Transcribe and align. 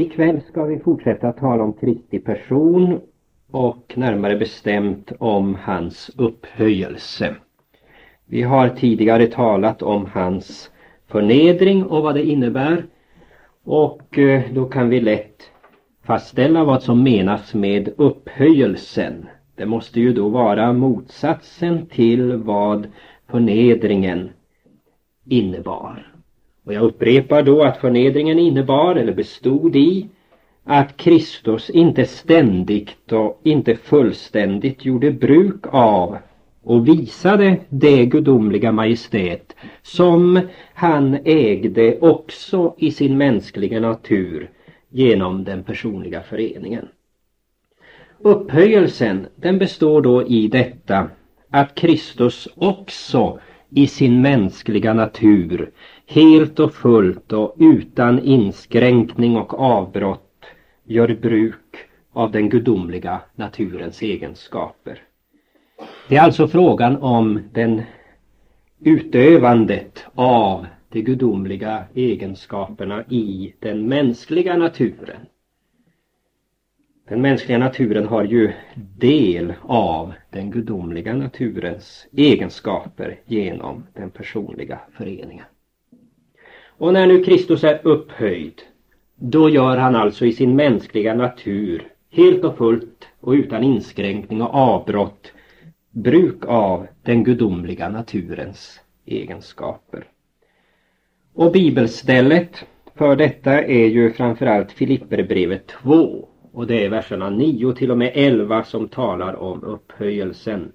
Ikväll 0.00 0.40
ska 0.48 0.64
vi 0.64 0.78
fortsätta 0.78 1.32
tala 1.32 1.62
om 1.62 1.72
Kristi 1.72 2.18
person 2.18 3.00
och 3.50 3.92
närmare 3.96 4.36
bestämt 4.36 5.12
om 5.18 5.54
hans 5.54 6.10
upphöjelse. 6.16 7.34
Vi 8.26 8.42
har 8.42 8.68
tidigare 8.68 9.26
talat 9.26 9.82
om 9.82 10.06
hans 10.12 10.70
förnedring 11.06 11.84
och 11.84 12.02
vad 12.02 12.14
det 12.14 12.24
innebär 12.24 12.84
och 13.64 14.18
eh, 14.18 14.42
då 14.52 14.64
kan 14.64 14.88
vi 14.88 15.00
lätt 15.00 15.50
fastställa 16.02 16.64
vad 16.64 16.82
som 16.82 17.02
menas 17.02 17.54
med 17.54 17.88
upphöjelsen. 17.96 19.26
Det 19.54 19.66
måste 19.66 20.00
ju 20.00 20.12
då 20.12 20.28
vara 20.28 20.72
motsatsen 20.72 21.86
till 21.86 22.32
vad 22.36 22.86
förnedringen 23.30 24.30
innebar. 25.24 26.12
Och 26.64 26.74
jag 26.74 26.82
upprepar 26.82 27.42
då 27.42 27.62
att 27.62 27.76
förnedringen 27.76 28.38
innebar 28.38 28.96
eller 28.96 29.14
bestod 29.14 29.76
i 29.76 30.08
att 30.64 30.96
Kristus 30.96 31.70
inte 31.70 32.04
ständigt 32.04 33.12
och 33.12 33.40
inte 33.44 33.74
fullständigt 33.74 34.84
gjorde 34.84 35.10
bruk 35.10 35.66
av 35.66 36.18
och 36.62 36.88
visade 36.88 37.56
det 37.68 38.06
gudomliga 38.06 38.72
majestät 38.72 39.56
som 39.82 40.40
han 40.74 41.18
ägde 41.24 41.98
också 41.98 42.74
i 42.78 42.90
sin 42.90 43.18
mänskliga 43.18 43.80
natur 43.80 44.50
genom 44.88 45.44
den 45.44 45.62
personliga 45.62 46.22
föreningen. 46.22 46.88
Upphöjelsen 48.18 49.26
den 49.36 49.58
består 49.58 50.02
då 50.02 50.26
i 50.26 50.48
detta 50.48 51.08
att 51.50 51.74
Kristus 51.74 52.48
också 52.56 53.38
i 53.70 53.86
sin 53.86 54.22
mänskliga 54.22 54.92
natur 54.92 55.70
helt 56.10 56.60
och 56.60 56.74
fullt 56.74 57.32
och 57.32 57.54
utan 57.58 58.18
inskränkning 58.18 59.36
och 59.36 59.60
avbrott 59.60 60.44
gör 60.84 61.14
bruk 61.14 61.76
av 62.12 62.30
den 62.30 62.48
gudomliga 62.48 63.20
naturens 63.34 64.02
egenskaper. 64.02 65.02
Det 66.08 66.16
är 66.16 66.20
alltså 66.20 66.48
frågan 66.48 66.96
om 66.96 67.40
den 67.52 67.82
utövandet 68.80 70.06
av 70.14 70.66
de 70.88 71.02
gudomliga 71.02 71.84
egenskaperna 71.94 73.04
i 73.08 73.54
den 73.58 73.88
mänskliga 73.88 74.56
naturen. 74.56 75.20
Den 77.08 77.22
mänskliga 77.22 77.58
naturen 77.58 78.06
har 78.06 78.24
ju 78.24 78.52
del 78.98 79.52
av 79.62 80.12
den 80.30 80.50
gudomliga 80.50 81.14
naturens 81.14 82.06
egenskaper 82.12 83.20
genom 83.26 83.86
den 83.94 84.10
personliga 84.10 84.80
föreningen. 84.92 85.44
Och 86.80 86.92
när 86.92 87.06
nu 87.06 87.22
Kristus 87.22 87.64
är 87.64 87.80
upphöjd, 87.82 88.62
då 89.16 89.48
gör 89.48 89.76
han 89.76 89.96
alltså 89.96 90.26
i 90.26 90.32
sin 90.32 90.56
mänskliga 90.56 91.14
natur 91.14 91.88
helt 92.10 92.44
och 92.44 92.58
fullt 92.58 93.08
och 93.20 93.32
utan 93.32 93.64
inskränkning 93.64 94.42
och 94.42 94.54
avbrott 94.54 95.32
bruk 95.90 96.44
av 96.46 96.86
den 97.02 97.24
gudomliga 97.24 97.88
naturens 97.88 98.80
egenskaper. 99.06 100.04
Och 101.34 101.52
bibelstället 101.52 102.64
för 102.94 103.16
detta 103.16 103.64
är 103.64 103.86
ju 103.86 104.12
framförallt 104.12 104.72
Filipperbrevet 104.72 105.66
2 105.66 106.28
och 106.52 106.66
det 106.66 106.84
är 106.84 106.90
verserna 106.90 107.30
9 107.30 107.72
till 107.72 107.90
och 107.90 107.98
med 107.98 108.12
11 108.14 108.64
som 108.64 108.88
talar 108.88 109.34
om 109.34 109.64
upphöjelsen. 109.64 110.72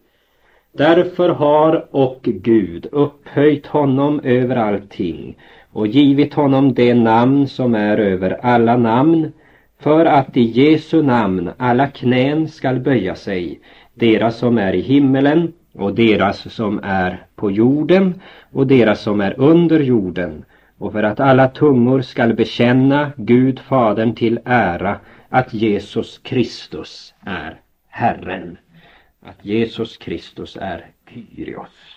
Därför 0.77 1.29
har 1.29 1.87
och 1.91 2.19
Gud 2.23 2.87
upphöjt 2.91 3.65
honom 3.65 4.19
över 4.19 4.55
allting 4.55 5.37
och 5.75 5.87
givit 5.87 6.33
honom 6.33 6.73
det 6.73 6.93
namn 6.93 7.47
som 7.47 7.75
är 7.75 7.97
över 7.97 8.45
alla 8.45 8.77
namn 8.77 9.31
för 9.79 10.05
att 10.05 10.37
i 10.37 10.41
Jesu 10.41 11.03
namn 11.03 11.51
alla 11.57 11.87
knän 11.87 12.47
skall 12.47 12.79
böja 12.79 13.15
sig, 13.15 13.59
deras 13.93 14.37
som 14.37 14.57
är 14.57 14.73
i 14.73 14.81
himmelen 14.81 15.53
och 15.73 15.95
deras 15.95 16.53
som 16.53 16.79
är 16.83 17.25
på 17.35 17.51
jorden 17.51 18.21
och 18.51 18.67
deras 18.67 19.01
som 19.01 19.21
är 19.21 19.39
under 19.39 19.79
jorden 19.79 20.45
och 20.77 20.91
för 20.91 21.03
att 21.03 21.19
alla 21.19 21.47
tungor 21.47 22.01
skall 22.01 22.33
bekänna 22.33 23.11
Gud 23.17 23.59
Fadern 23.59 24.15
till 24.15 24.39
ära 24.45 24.99
att 25.29 25.53
Jesus 25.53 26.17
Kristus 26.17 27.13
är 27.25 27.59
Herren. 27.89 28.57
Att 29.21 29.45
Jesus 29.45 29.97
Kristus 29.97 30.57
är 30.61 30.85
Kyrios. 31.09 31.94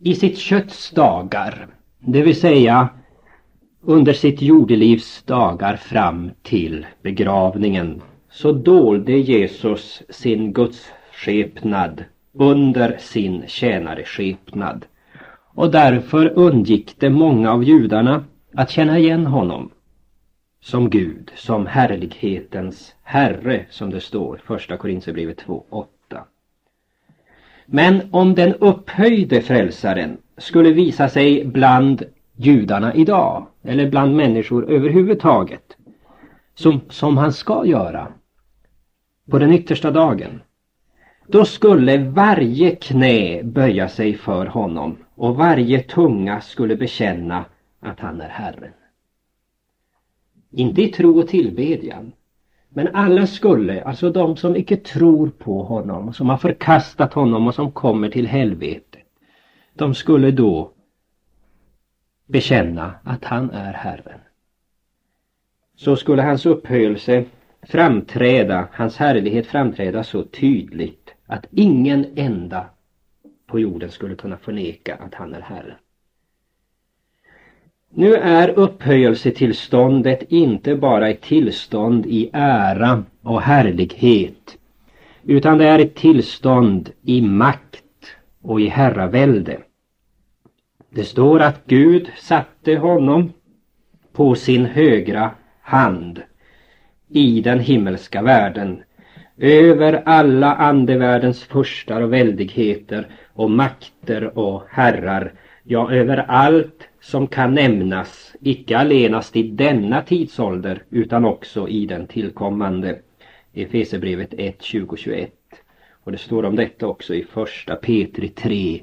I 0.00 0.14
sitt 0.14 0.38
kötts 0.38 0.90
dagar, 0.90 1.66
det 2.00 2.22
vill 2.22 2.40
säga 2.40 2.88
under 3.80 4.12
sitt 4.12 4.42
jordelivs 4.42 5.22
dagar 5.22 5.76
fram 5.76 6.30
till 6.42 6.86
begravningen, 7.02 8.02
så 8.30 8.52
dolde 8.52 9.12
Jesus 9.12 10.02
sin 10.08 10.52
gudsskepnad 10.52 12.04
under 12.32 12.96
sin 12.98 13.44
tjänareskepnad. 13.46 14.86
Och 15.54 15.70
därför 15.70 16.32
undgick 16.38 17.00
det 17.00 17.10
många 17.10 17.52
av 17.52 17.64
judarna 17.64 18.24
att 18.54 18.70
känna 18.70 18.98
igen 18.98 19.26
honom 19.26 19.70
som 20.60 20.90
Gud, 20.90 21.30
som 21.34 21.66
härlighetens 21.66 22.94
Herre 23.02 23.66
som 23.70 23.90
det 23.90 24.00
står, 24.00 24.40
första 24.44 24.76
Korinthierbrevet 24.76 25.44
2.8. 25.46 25.86
Men 27.70 28.02
om 28.10 28.34
den 28.34 28.54
upphöjde 28.54 29.40
frälsaren 29.40 30.16
skulle 30.36 30.70
visa 30.70 31.08
sig 31.08 31.44
bland 31.44 32.02
judarna 32.36 32.94
idag, 32.94 33.46
eller 33.62 33.90
bland 33.90 34.16
människor 34.16 34.70
överhuvudtaget, 34.70 35.76
som, 36.54 36.80
som 36.88 37.16
han 37.16 37.32
ska 37.32 37.66
göra 37.66 38.12
på 39.30 39.38
den 39.38 39.52
yttersta 39.52 39.90
dagen, 39.90 40.40
då 41.26 41.44
skulle 41.44 41.98
varje 41.98 42.76
knä 42.76 43.42
böja 43.42 43.88
sig 43.88 44.14
för 44.14 44.46
honom 44.46 44.96
och 45.14 45.36
varje 45.36 45.82
tunga 45.82 46.40
skulle 46.40 46.76
bekänna 46.76 47.44
att 47.80 48.00
han 48.00 48.20
är 48.20 48.28
Herren. 48.28 48.72
Inte 50.50 50.82
i 50.82 50.88
tro 50.88 51.18
och 51.18 51.28
tillbedjan. 51.28 52.12
Men 52.68 52.88
alla 52.94 53.26
skulle, 53.26 53.82
alltså 53.82 54.10
de 54.10 54.36
som 54.36 54.56
icke 54.56 54.76
tror 54.76 55.30
på 55.30 55.62
honom, 55.62 56.12
som 56.12 56.28
har 56.28 56.36
förkastat 56.36 57.12
honom 57.12 57.46
och 57.46 57.54
som 57.54 57.72
kommer 57.72 58.10
till 58.10 58.26
helvetet. 58.26 59.02
De 59.74 59.94
skulle 59.94 60.30
då 60.30 60.72
bekänna 62.26 62.94
att 63.04 63.24
han 63.24 63.50
är 63.50 63.72
Herren. 63.72 64.20
Så 65.76 65.96
skulle 65.96 66.22
hans 66.22 66.46
upphöjelse 66.46 67.24
framträda, 67.62 68.68
hans 68.72 68.96
härlighet 68.96 69.46
framträda 69.46 70.04
så 70.04 70.22
tydligt 70.22 71.14
att 71.26 71.46
ingen 71.50 72.06
enda 72.16 72.66
på 73.46 73.60
jorden 73.60 73.90
skulle 73.90 74.14
kunna 74.14 74.36
förneka 74.36 74.94
att 74.94 75.14
han 75.14 75.34
är 75.34 75.40
Herren. 75.40 75.76
Nu 77.90 78.14
är 78.14 78.48
upphöjelsetillståndet 78.48 80.32
inte 80.32 80.74
bara 80.74 81.08
ett 81.08 81.20
tillstånd 81.20 82.06
i 82.06 82.30
ära 82.32 83.04
och 83.22 83.42
härlighet 83.42 84.58
utan 85.24 85.58
det 85.58 85.64
är 85.64 85.78
ett 85.78 85.94
tillstånd 85.94 86.90
i 87.02 87.20
makt 87.22 87.84
och 88.42 88.60
i 88.60 88.68
herravälde. 88.68 89.58
Det 90.90 91.04
står 91.04 91.40
att 91.40 91.66
Gud 91.66 92.10
satte 92.16 92.76
honom 92.76 93.32
på 94.12 94.34
sin 94.34 94.64
högra 94.66 95.30
hand 95.60 96.22
i 97.08 97.40
den 97.40 97.60
himmelska 97.60 98.22
världen 98.22 98.82
över 99.36 100.02
alla 100.06 100.54
andevärldens 100.54 101.44
furstar 101.44 102.00
och 102.00 102.12
väldigheter 102.12 103.06
och 103.32 103.50
makter 103.50 104.38
och 104.38 104.62
herrar, 104.68 105.32
ja 105.62 105.92
över 105.92 106.16
allt 106.28 106.77
som 107.00 107.26
kan 107.26 107.54
nämnas, 107.54 108.36
icke 108.40 108.78
allenast 108.78 109.36
i 109.36 109.42
denna 109.42 110.02
tidsålder 110.02 110.82
utan 110.90 111.24
också 111.24 111.68
i 111.68 111.86
den 111.86 112.06
tillkommande. 112.06 112.98
Efesebrevet 113.52 114.34
1, 114.38 114.62
20, 114.62 114.96
21. 114.96 115.32
Och 115.90 116.12
det 116.12 116.18
står 116.18 116.44
om 116.44 116.56
detta 116.56 116.86
också 116.86 117.14
i 117.14 117.24
första 117.24 117.76
Petri 117.76 118.28
3 118.28 118.82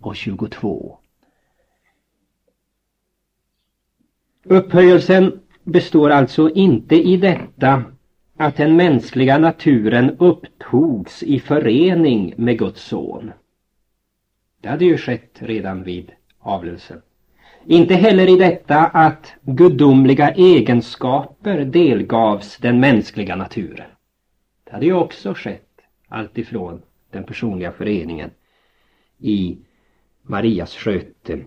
och 0.00 0.16
22. 0.16 0.98
Upphöjelsen 4.44 5.40
består 5.64 6.10
alltså 6.10 6.50
inte 6.50 6.94
i 6.94 7.16
detta 7.16 7.84
att 8.36 8.56
den 8.56 8.76
mänskliga 8.76 9.38
naturen 9.38 10.16
upptogs 10.18 11.22
i 11.22 11.40
förening 11.40 12.34
med 12.36 12.58
Guds 12.58 12.82
son. 12.82 13.32
Det 14.60 14.68
hade 14.68 14.84
ju 14.84 14.96
skett 14.96 15.36
redan 15.38 15.82
vid 15.82 16.12
avlelsen. 16.38 17.02
Inte 17.68 17.94
heller 17.94 18.28
i 18.28 18.36
detta 18.36 18.78
att 18.78 19.34
gudomliga 19.42 20.30
egenskaper 20.30 21.64
delgavs 21.64 22.56
den 22.56 22.80
mänskliga 22.80 23.36
naturen. 23.36 23.86
Det 24.64 24.72
hade 24.72 24.86
ju 24.86 24.92
också 24.92 25.34
skett 25.34 25.80
alltifrån 26.08 26.82
den 27.10 27.24
personliga 27.24 27.72
föreningen 27.72 28.30
i 29.18 29.58
Marias 30.22 30.74
sköte 30.74 31.38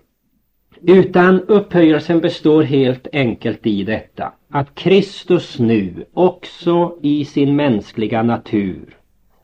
Utan 0.82 1.42
upphöjelsen 1.42 2.20
består 2.20 2.64
helt 2.64 3.08
enkelt 3.14 3.66
i 3.68 3.84
detta 3.84 4.34
att 4.50 4.76
Kristus 4.76 5.60
nu 5.60 6.06
också 6.14 6.98
i 7.02 7.26
sin 7.26 7.56
mänskliga 7.56 8.24
natur 8.24 8.98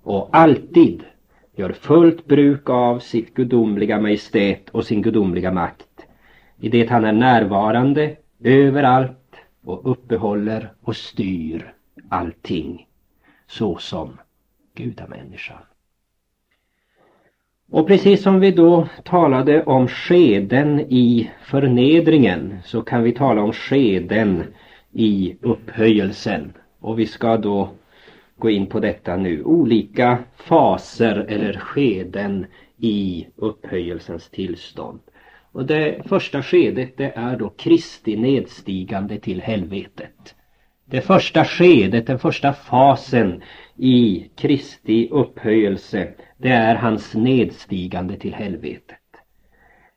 och 0.03 0.29
alltid 0.31 1.03
gör 1.55 1.71
fullt 1.71 2.25
bruk 2.25 2.69
av 2.69 2.99
sitt 2.99 3.33
gudomliga 3.33 4.01
majestät 4.01 4.69
och 4.69 4.85
sin 4.85 5.01
gudomliga 5.01 5.51
makt 5.51 5.94
i 6.59 6.69
det 6.69 6.89
han 6.89 7.05
är 7.05 7.13
närvarande 7.13 8.15
överallt 8.43 9.35
och 9.63 9.91
uppehåller 9.91 10.73
och 10.81 10.95
styr 10.95 11.73
allting 12.09 12.87
såsom 13.47 14.17
gudamänniskan. 14.75 15.61
Och 17.71 17.87
precis 17.87 18.23
som 18.23 18.39
vi 18.39 18.51
då 18.51 18.87
talade 19.03 19.63
om 19.63 19.87
skeden 19.87 20.79
i 20.79 21.31
förnedringen 21.43 22.57
så 22.65 22.81
kan 22.81 23.03
vi 23.03 23.11
tala 23.11 23.41
om 23.41 23.53
skeden 23.53 24.43
i 24.91 25.35
upphöjelsen. 25.41 26.53
Och 26.79 26.99
vi 26.99 27.05
ska 27.05 27.37
då 27.37 27.69
gå 28.37 28.49
in 28.49 28.67
på 28.67 28.79
detta 28.79 29.15
nu. 29.17 29.43
Olika 29.43 30.17
faser 30.35 31.25
eller 31.29 31.53
skeden 31.53 32.45
i 32.77 33.27
upphöjelsens 33.35 34.29
tillstånd. 34.29 34.99
Och 35.55 35.65
det 35.65 36.07
första 36.07 36.43
skedet 36.43 36.97
det 36.97 37.11
är 37.15 37.37
då 37.37 37.49
Kristi 37.49 38.15
nedstigande 38.15 39.19
till 39.19 39.41
helvetet. 39.41 40.35
Det 40.85 41.01
första 41.01 41.45
skedet, 41.45 42.07
den 42.07 42.19
första 42.19 42.53
fasen 42.53 43.41
i 43.77 44.29
Kristi 44.35 45.09
upphöjelse 45.11 46.13
det 46.37 46.49
är 46.49 46.75
hans 46.75 47.13
nedstigande 47.13 48.17
till 48.17 48.33
helvetet. 48.33 48.99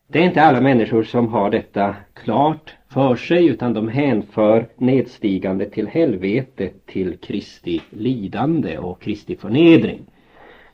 Det 0.09 0.19
är 0.19 0.23
inte 0.23 0.43
alla 0.43 0.61
människor 0.61 1.03
som 1.03 1.29
har 1.29 1.51
detta 1.51 1.97
klart 2.15 2.75
för 2.89 3.17
sig 3.17 3.47
utan 3.47 3.75
de 3.75 3.89
hänför 3.89 4.69
nedstigande 4.77 5.71
till 5.71 5.87
helvetet 5.87 6.87
till 6.87 7.17
Kristi 7.17 7.81
lidande 7.91 8.79
och 8.79 9.03
Kristi 9.03 9.37
förnedring. 9.37 10.01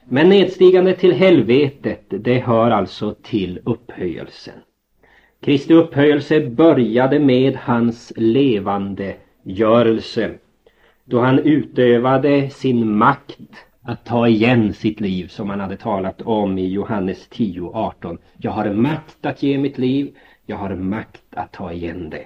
Men 0.04 0.28
nedstigande 0.28 0.94
till 0.94 1.12
helvetet 1.12 2.04
det 2.08 2.38
hör 2.38 2.70
alltså 2.70 3.14
till 3.22 3.60
upphöjelsen. 3.64 4.54
Kristi 5.44 5.74
upphöjelse 5.74 6.40
började 6.40 7.18
med 7.18 7.56
hans 7.56 8.12
levande 8.16 9.14
görelse 9.42 10.30
då 11.04 11.20
han 11.20 11.38
utövade 11.38 12.50
sin 12.50 12.96
makt 12.96 13.38
att 13.82 14.04
ta 14.04 14.28
igen 14.28 14.74
sitt 14.74 15.00
liv 15.00 15.28
som 15.28 15.50
han 15.50 15.60
hade 15.60 15.76
talat 15.76 16.22
om 16.22 16.58
i 16.58 16.68
Johannes 16.68 17.28
10.18. 17.30 18.18
Jag 18.36 18.50
har 18.50 18.72
makt 18.72 19.26
att 19.26 19.42
ge 19.42 19.58
mitt 19.58 19.78
liv, 19.78 20.16
jag 20.46 20.56
har 20.56 20.74
makt 20.74 21.22
att 21.30 21.52
ta 21.52 21.72
igen 21.72 22.10
det. 22.10 22.24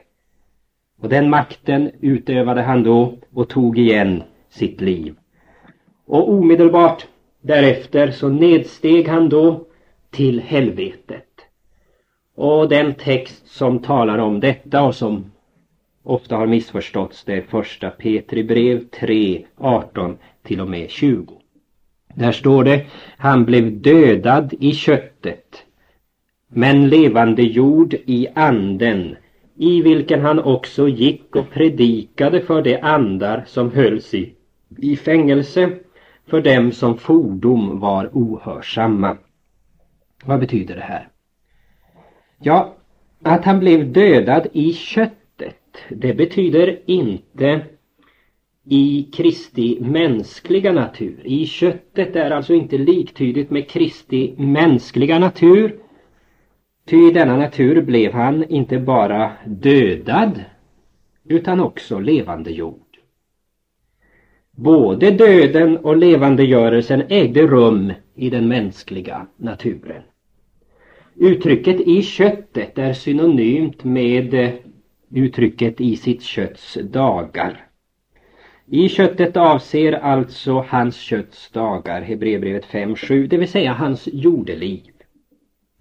Och 1.01 1.09
den 1.09 1.31
makten 1.31 1.91
utövade 2.01 2.63
han 2.63 2.83
då 2.83 3.19
och 3.35 3.49
tog 3.49 3.79
igen 3.79 4.23
sitt 4.51 4.81
liv. 4.81 5.15
Och 6.07 6.33
omedelbart 6.33 7.07
därefter 7.41 8.11
så 8.11 8.29
nedsteg 8.29 9.09
han 9.09 9.29
då 9.29 9.67
till 10.11 10.41
helvetet. 10.41 11.28
Och 12.41 12.69
den 12.69 12.95
text 12.95 13.47
som 13.47 13.79
talar 13.79 14.19
om 14.19 14.41
detta 14.41 14.83
och 14.83 14.95
som 14.95 15.33
ofta 16.03 16.37
har 16.37 16.47
missförståtts 16.47 17.25
det 17.25 17.33
är 17.33 17.43
första 17.43 17.91
Petri 17.91 18.45
brev 18.45 18.85
3, 19.01 19.47
18 19.57 20.19
till 20.43 20.61
och 20.61 20.69
med 20.69 20.91
20. 20.91 21.35
Där 22.15 22.33
står 22.33 22.65
det, 22.65 22.87
han 23.17 23.45
blev 23.45 23.81
dödad 23.81 24.55
i 24.61 24.73
köttet, 24.73 25.65
men 26.49 26.89
levande 26.89 27.43
jord 27.43 27.95
i 27.95 28.29
anden, 28.35 29.17
i 29.57 29.83
vilken 29.83 30.21
han 30.21 30.39
också 30.39 30.89
gick 30.89 31.37
och 31.37 31.51
predikade 31.51 32.41
för 32.41 32.63
de 32.63 32.77
andar 32.81 33.45
som 33.47 33.73
hölls 33.73 34.15
i, 34.15 34.35
i 34.77 34.97
fängelse, 34.97 35.71
för 36.27 36.41
dem 36.41 36.73
som 36.73 36.99
fordom 36.99 37.81
var 37.81 38.11
ohörsamma. 38.13 39.17
Vad 40.25 40.41
betyder 40.41 40.75
det 40.75 40.83
här? 40.83 41.09
Ja, 42.41 42.75
att 43.23 43.45
han 43.45 43.59
blev 43.59 43.93
dödad 43.93 44.47
i 44.53 44.73
köttet, 44.73 45.77
det 45.89 46.15
betyder 46.15 46.81
inte 46.87 47.67
i 48.65 49.09
Kristi 49.13 49.79
mänskliga 49.81 50.73
natur. 50.73 51.21
I 51.25 51.47
köttet 51.47 52.17
är 52.17 52.31
alltså 52.31 52.55
inte 52.55 52.79
liktydigt 52.79 53.51
med 53.51 53.69
Kristi 53.69 54.35
mänskliga 54.39 55.19
natur. 55.19 55.79
Ty 56.85 57.09
i 57.09 57.11
denna 57.11 57.37
natur 57.37 57.83
blev 57.83 58.13
han 58.13 58.45
inte 58.45 58.79
bara 58.79 59.33
dödad 59.47 60.45
utan 61.25 61.61
också 61.61 61.99
levandegjord. 61.99 62.99
Både 64.51 65.11
döden 65.11 65.77
och 65.77 65.97
levandegörelsen 65.97 67.03
ägde 67.09 67.47
rum 67.47 67.93
i 68.15 68.31
den 68.31 68.49
mänskliga 68.49 69.27
naturen. 69.37 70.03
Uttrycket 71.21 71.81
i 71.81 72.03
köttet 72.03 72.79
är 72.79 72.93
synonymt 72.93 73.85
med 73.85 74.35
eh, 74.35 74.51
uttrycket 75.11 75.81
i 75.81 75.97
sitt 75.97 76.23
kötts 76.23 76.79
dagar. 76.83 77.67
I 78.67 78.89
köttet 78.89 79.37
avser 79.37 79.93
alltså 79.93 80.65
hans 80.69 80.97
kötts 80.97 81.51
dagar, 81.51 82.03
Hebreerbrevet 82.03 82.65
5.7, 82.65 83.27
det 83.27 83.37
vill 83.37 83.49
säga 83.49 83.73
hans 83.73 84.09
jordeliv. 84.13 84.93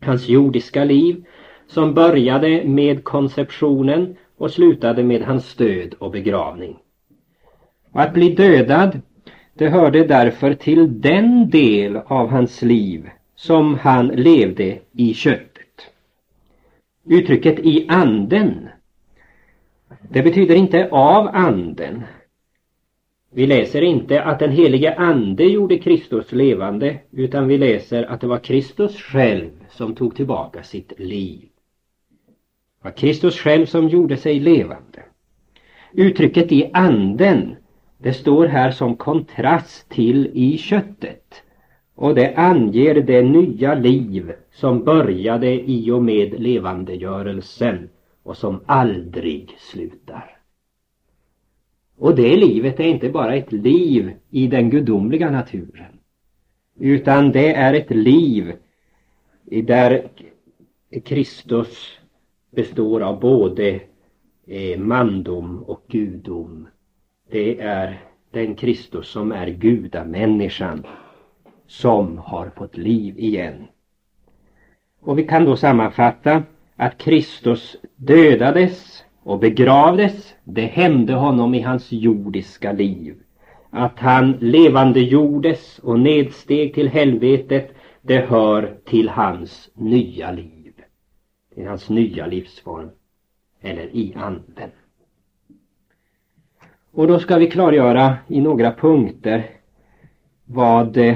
Hans 0.01 0.30
jordiska 0.30 0.84
liv 0.84 1.25
som 1.68 1.94
började 1.94 2.63
med 2.66 3.04
konceptionen 3.04 4.16
och 4.38 4.51
slutade 4.51 5.04
med 5.04 5.22
hans 5.22 5.56
död 5.56 5.94
och 6.00 6.12
begravning. 6.12 6.78
Och 7.92 8.01
att 8.01 8.13
bli 8.13 8.30
dödad, 8.30 9.01
det 9.54 9.69
hörde 9.69 10.04
därför 10.04 10.54
till 10.54 11.01
den 11.01 11.50
del 11.50 11.98
av 11.98 12.30
hans 12.30 12.62
liv 12.62 13.10
som 13.38 13.75
han 13.75 14.07
levde 14.07 14.80
i 14.92 15.13
köttet. 15.13 15.88
Uttrycket 17.06 17.60
i 17.60 17.86
anden, 17.89 18.69
det 20.10 20.22
betyder 20.22 20.56
inte 20.56 20.89
av 20.92 21.28
anden 21.28 22.04
vi 23.38 23.48
läser 23.48 23.81
inte 23.81 24.24
att 24.24 24.39
den 24.39 24.51
helige 24.51 24.95
ande 24.95 25.44
gjorde 25.44 25.78
Kristus 25.78 26.31
levande 26.31 27.00
utan 27.12 27.48
vi 27.48 27.57
läser 27.57 28.04
att 28.04 28.22
det 28.22 28.28
var 28.28 28.39
Kristus 28.39 29.01
själv 29.01 29.50
som 29.69 29.95
tog 29.95 30.16
tillbaka 30.16 30.63
sitt 30.63 30.94
liv. 31.00 31.40
Det 31.40 32.83
var 32.83 32.92
Kristus 32.92 33.40
själv 33.40 33.66
som 33.66 33.90
gjorde 33.90 34.18
sig 34.18 34.40
levande. 34.40 35.04
Uttrycket 35.94 36.51
i 36.51 36.69
anden 36.73 37.56
det 37.97 38.14
står 38.14 38.45
här 38.45 38.71
som 38.71 38.95
kontrast 38.95 39.90
till 39.90 40.31
i 40.33 40.57
köttet 40.57 41.44
och 41.97 42.16
det 42.16 42.35
anger 42.35 42.95
det 42.95 43.21
nya 43.21 43.75
liv 43.75 44.33
som 44.51 44.83
började 44.83 45.69
i 45.69 45.92
och 45.92 46.04
med 46.04 46.39
levandegörelsen 46.39 47.89
och 48.23 48.37
som 48.37 48.59
aldrig 48.66 49.56
slutar. 49.59 50.37
Och 51.97 52.16
det 52.16 52.37
livet 52.37 52.80
är 52.80 52.83
inte 52.83 53.09
bara 53.09 53.35
ett 53.35 53.51
liv 53.51 54.13
i 54.30 54.47
den 54.47 54.69
gudomliga 54.69 55.31
naturen. 55.31 55.99
Utan 56.80 57.31
det 57.31 57.54
är 57.54 57.73
ett 57.73 57.92
liv 57.92 58.54
där 59.44 60.07
Kristus 61.04 61.99
består 62.51 63.01
av 63.01 63.19
både 63.19 63.80
eh, 64.47 64.80
mandom 64.80 65.63
och 65.63 65.81
gudom. 65.87 66.68
Det 67.31 67.59
är 67.59 68.01
den 68.31 68.56
Kristus 68.56 69.07
som 69.07 69.31
är 69.31 69.47
gudamänniskan 69.47 70.85
som 71.68 72.18
har 72.18 72.52
fått 72.56 72.78
liv 72.78 73.19
igen. 73.19 73.68
Och 75.02 75.19
vi 75.19 75.24
kan 75.24 75.45
då 75.45 75.56
sammanfatta 75.56 76.44
att 76.76 76.97
Kristus 76.97 77.76
dödades 77.95 79.04
och 79.24 79.40
begravdes, 79.40 80.36
det 80.44 80.66
hände 80.66 81.14
honom 81.14 81.56
i 81.56 81.62
hans 81.62 81.92
jordiska 81.92 82.71
liv. 82.71 83.16
Att 83.69 84.00
han 84.00 84.31
levandegjordes 84.31 85.80
och 85.80 86.00
nedsteg 86.00 86.74
till 86.74 86.88
helvetet, 86.88 87.76
det 88.02 88.19
hör 88.19 88.78
till 88.86 89.09
hans 89.09 89.69
nya 89.74 90.31
liv. 90.31 90.74
Till 91.56 91.68
hans 91.68 91.90
nya 91.90 92.28
livsform. 92.28 92.90
Eller 93.62 93.95
i 93.95 94.14
anden. 94.16 94.69
Och 96.92 97.07
då 97.07 97.19
ska 97.19 97.38
vi 97.38 97.50
klargöra 97.50 98.18
i 98.28 98.42
några 98.42 98.71
punkter 98.71 99.50
vad 100.45 100.97
eh, 100.97 101.16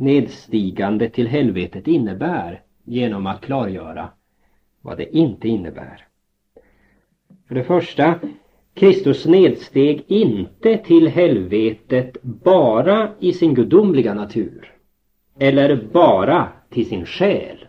nedstigande 0.00 1.08
till 1.08 1.26
helvetet 1.26 1.88
innebär 1.88 2.62
genom 2.84 3.26
att 3.26 3.40
klargöra 3.40 4.10
vad 4.82 4.98
det 4.98 5.16
inte 5.16 5.48
innebär. 5.48 6.06
För 7.48 7.54
det 7.54 7.64
första, 7.64 8.14
Kristus 8.74 9.26
nedsteg 9.26 10.04
inte 10.06 10.76
till 10.76 11.08
helvetet 11.08 12.22
bara 12.22 13.08
i 13.20 13.32
sin 13.32 13.54
gudomliga 13.54 14.14
natur 14.14 14.72
eller 15.38 15.88
bara 15.92 16.48
till 16.70 16.88
sin 16.88 17.06
själ. 17.06 17.66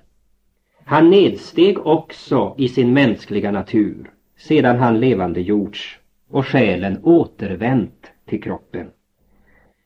Han 0.85 1.09
nedsteg 1.09 1.87
också 1.87 2.55
i 2.57 2.67
sin 2.67 2.93
mänskliga 2.93 3.51
natur 3.51 4.11
sedan 4.37 4.77
han 4.77 4.99
levande 4.99 5.41
gjorts 5.41 5.99
och 6.29 6.45
själen 6.45 6.99
återvänt 7.03 8.11
till 8.25 8.43
kroppen. 8.43 8.87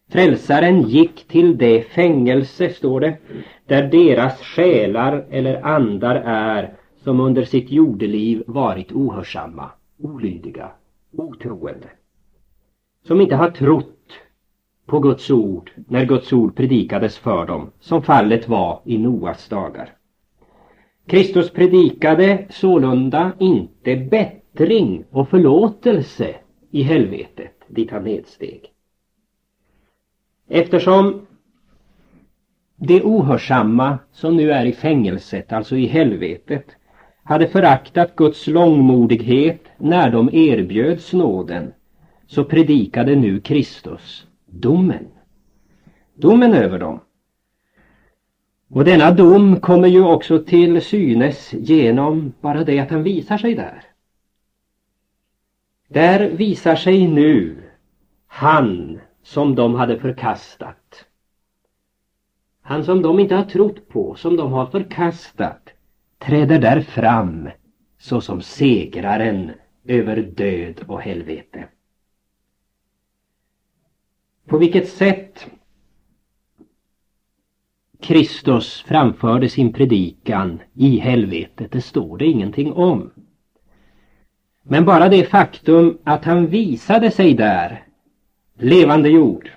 Frälsaren 0.09 0.81
gick 0.81 1.27
till 1.27 1.57
det 1.57 1.81
fängelse, 1.81 2.69
står 2.69 2.99
det, 2.99 3.17
där 3.65 3.87
deras 3.87 4.41
själar 4.41 5.25
eller 5.29 5.61
andar 5.61 6.15
är 6.25 6.73
som 6.97 7.19
under 7.19 7.43
sitt 7.43 7.71
jordeliv 7.71 8.43
varit 8.47 8.91
ohörsamma, 8.91 9.71
olydiga, 9.97 10.71
otroende. 11.11 11.89
Som 13.07 13.21
inte 13.21 13.35
har 13.35 13.51
trott 13.51 14.11
på 14.85 14.99
Guds 14.99 15.31
ord 15.31 15.71
när 15.87 16.05
Guds 16.05 16.33
ord 16.33 16.55
predikades 16.55 17.17
för 17.17 17.45
dem, 17.45 17.71
som 17.79 18.01
fallet 18.01 18.49
var 18.49 18.81
i 18.85 18.97
Noas 18.97 19.49
dagar. 19.49 19.95
Kristus 21.07 21.51
predikade 21.51 22.45
sålunda 22.49 23.31
inte 23.39 23.95
bättring 23.95 25.03
och 25.09 25.29
förlåtelse 25.29 26.35
i 26.71 26.81
helvetet 26.81 27.53
dit 27.67 27.91
han 27.91 28.03
nedsteg. 28.03 28.74
Eftersom 30.47 31.27
det 32.75 33.01
ohörsamma 33.01 33.99
som 34.11 34.37
nu 34.37 34.51
är 34.51 34.65
i 34.65 34.73
fängelset, 34.73 35.53
alltså 35.53 35.77
i 35.77 35.85
helvetet, 35.85 36.65
hade 37.23 37.47
föraktat 37.47 38.15
Guds 38.15 38.47
långmodighet 38.47 39.61
när 39.77 40.11
de 40.11 40.29
erbjöds 40.33 41.13
nåden, 41.13 41.73
så 42.27 42.43
predikade 42.43 43.15
nu 43.15 43.39
Kristus 43.39 44.27
domen. 44.45 45.07
Domen 46.15 46.53
över 46.53 46.79
dem. 46.79 46.99
Och 48.69 48.85
denna 48.85 49.11
dom 49.11 49.59
kommer 49.59 49.87
ju 49.87 50.03
också 50.03 50.43
till 50.43 50.81
synes 50.81 51.53
genom 51.53 52.33
bara 52.41 52.63
det 52.63 52.79
att 52.79 52.91
han 52.91 53.03
visar 53.03 53.37
sig 53.37 53.55
där. 53.55 53.83
Där 55.87 56.29
visar 56.29 56.75
sig 56.75 57.07
nu 57.07 57.55
han 58.27 58.99
som 59.25 59.55
de 59.55 59.75
hade 59.75 59.99
förkastat. 59.99 61.05
Han 62.61 62.83
som 62.85 63.01
de 63.01 63.19
inte 63.19 63.35
har 63.35 63.43
trott 63.43 63.87
på, 63.87 64.15
som 64.15 64.37
de 64.37 64.51
har 64.51 64.65
förkastat, 64.65 65.69
träder 66.17 66.59
där 66.59 66.81
fram 66.81 67.49
såsom 67.97 68.41
segraren 68.41 69.51
över 69.83 70.21
död 70.21 70.83
och 70.87 71.01
helvete. 71.01 71.67
På 74.45 74.57
vilket 74.57 74.89
sätt 74.89 75.47
Kristus 77.99 78.81
framförde 78.81 79.49
sin 79.49 79.73
predikan 79.73 80.59
i 80.73 80.97
helvetet, 80.97 81.71
det 81.71 81.81
står 81.81 82.17
det 82.17 82.25
ingenting 82.25 82.73
om. 82.73 83.11
Men 84.63 84.85
bara 84.85 85.09
det 85.09 85.25
faktum 85.25 85.97
att 86.03 86.25
han 86.25 86.47
visade 86.47 87.11
sig 87.11 87.33
där, 87.33 87.85
levande 88.57 89.09
jord, 89.09 89.51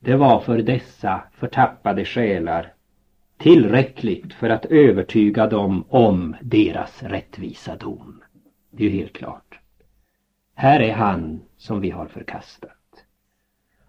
det 0.00 0.16
var 0.16 0.40
för 0.40 0.58
dessa 0.58 1.22
förtappade 1.32 2.04
själar 2.04 2.72
tillräckligt 3.38 4.34
för 4.34 4.50
att 4.50 4.64
övertyga 4.64 5.46
dem 5.46 5.84
om 5.88 6.36
deras 6.42 7.02
rättvisa 7.02 7.76
dom. 7.76 8.22
Det 8.70 8.84
är 8.84 8.90
ju 8.90 8.96
helt 8.96 9.12
klart. 9.12 9.58
Här 10.54 10.80
är 10.80 10.92
han 10.92 11.40
som 11.56 11.80
vi 11.80 11.90
har 11.90 12.06
förkastat. 12.06 12.70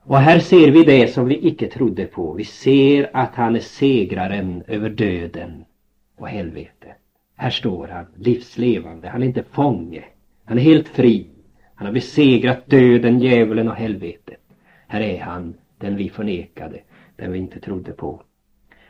Och 0.05 0.17
här 0.17 0.39
ser 0.39 0.71
vi 0.71 0.83
det 0.83 1.07
som 1.07 1.25
vi 1.25 1.47
icke 1.47 1.67
trodde 1.67 2.05
på. 2.05 2.33
Vi 2.33 2.43
ser 2.43 3.09
att 3.13 3.35
han 3.35 3.55
är 3.55 3.59
segraren 3.59 4.63
över 4.67 4.89
döden 4.89 5.65
och 6.17 6.29
helvetet. 6.29 6.97
Här 7.35 7.49
står 7.49 7.87
han, 7.87 8.05
livslevande. 8.15 9.09
Han 9.09 9.23
är 9.23 9.27
inte 9.27 9.43
fånge. 9.43 10.03
Han 10.45 10.57
är 10.57 10.61
helt 10.61 10.87
fri. 10.87 11.32
Han 11.75 11.85
har 11.85 11.93
besegrat 11.93 12.67
döden, 12.67 13.19
djävulen 13.19 13.69
och 13.69 13.75
helvetet. 13.75 14.39
Här 14.87 15.01
är 15.01 15.21
han, 15.21 15.53
den 15.77 15.95
vi 15.95 16.09
förnekade, 16.09 16.79
den 17.15 17.31
vi 17.31 17.39
inte 17.39 17.59
trodde 17.59 17.91
på. 17.91 18.21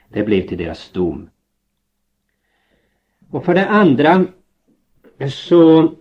Det 0.10 0.24
blev 0.24 0.48
till 0.48 0.58
deras 0.58 0.90
dom. 0.90 1.30
Och 3.30 3.46
för 3.46 3.54
det 3.54 3.68
andra 3.68 4.26
så 5.30 5.94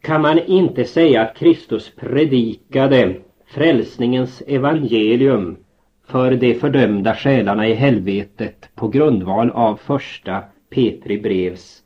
kan 0.00 0.22
man 0.22 0.38
inte 0.38 0.84
säga 0.84 1.22
att 1.22 1.36
Kristus 1.36 1.92
predikade 1.96 3.16
frälsningens 3.46 4.42
evangelium 4.46 5.56
för 6.04 6.34
de 6.34 6.54
fördömda 6.54 7.14
själarna 7.14 7.68
i 7.68 7.74
helvetet 7.74 8.70
på 8.74 8.88
grundval 8.88 9.50
av 9.50 9.76
första 9.76 10.42
Petri 10.70 11.18
brevs 11.18 11.82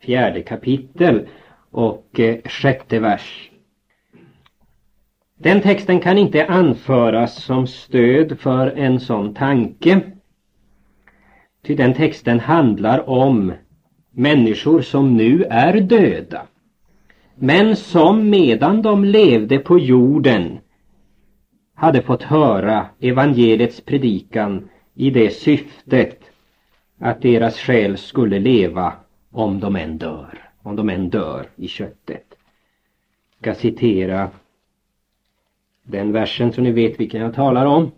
fjärde 0.00 0.42
kapitel 0.42 1.26
och 1.72 2.20
eh, 2.20 2.36
sjätte 2.44 2.98
vers. 2.98 3.50
Den 5.38 5.60
texten 5.60 6.00
kan 6.00 6.18
inte 6.18 6.46
anföras 6.46 7.42
som 7.42 7.66
stöd 7.66 8.40
för 8.40 8.66
en 8.66 9.00
sån 9.00 9.34
tanke. 9.34 10.00
Ty 11.66 11.74
den 11.74 11.94
texten 11.94 12.40
handlar 12.40 13.10
om 13.10 13.52
människor 14.10 14.80
som 14.80 15.16
nu 15.16 15.44
är 15.44 15.80
döda. 15.80 16.42
Men 17.34 17.76
som 17.76 18.30
medan 18.30 18.82
de 18.82 19.04
levde 19.04 19.58
på 19.58 19.78
jorden 19.78 20.58
hade 21.74 22.02
fått 22.02 22.22
höra 22.22 22.86
evangeliets 23.00 23.80
predikan 23.80 24.68
i 24.94 25.10
det 25.10 25.30
syftet 25.30 26.20
att 27.00 27.22
deras 27.22 27.58
själ 27.58 27.98
skulle 27.98 28.38
leva 28.38 28.92
om 29.32 29.60
de 29.60 29.76
än 29.76 29.98
dör, 29.98 30.51
om 30.62 30.76
de 30.76 30.88
än 30.90 31.10
dör 31.10 31.46
i 31.56 31.68
köttet. 31.68 32.24
Jag 33.38 33.56
ska 33.56 33.62
citera 33.62 34.30
den 35.82 36.12
versen 36.12 36.52
så 36.52 36.60
ni 36.60 36.72
vet 36.72 37.00
vilken 37.00 37.20
jag 37.20 37.34
talar 37.34 37.66
om. 37.66 37.90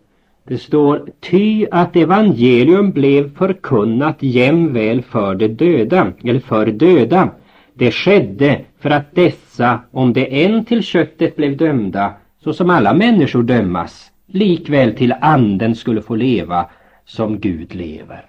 Det 0.44 0.58
står 0.58 1.10
Ty 1.20 1.66
att 1.70 1.96
evangelium 1.96 2.90
blev 2.90 3.36
förkunnat 3.36 4.22
jämväl 4.22 5.02
för 5.02 5.34
de 5.34 5.48
döda, 5.48 6.12
eller 6.24 6.40
för 6.40 6.66
döda. 6.66 7.30
Det 7.74 7.90
skedde 7.90 8.60
för 8.78 8.90
att 8.90 9.14
dessa, 9.14 9.80
om 9.90 10.12
det 10.12 10.44
än 10.44 10.64
till 10.64 10.82
köttet 10.82 11.36
blev 11.36 11.56
dömda, 11.56 12.14
så 12.44 12.52
som 12.52 12.70
alla 12.70 12.94
människor 12.94 13.42
dömas, 13.42 14.10
likväl 14.26 14.96
till 14.96 15.14
anden 15.20 15.74
skulle 15.74 16.02
få 16.02 16.14
leva 16.14 16.70
som 17.04 17.40
Gud 17.40 17.74
lever. 17.74 18.26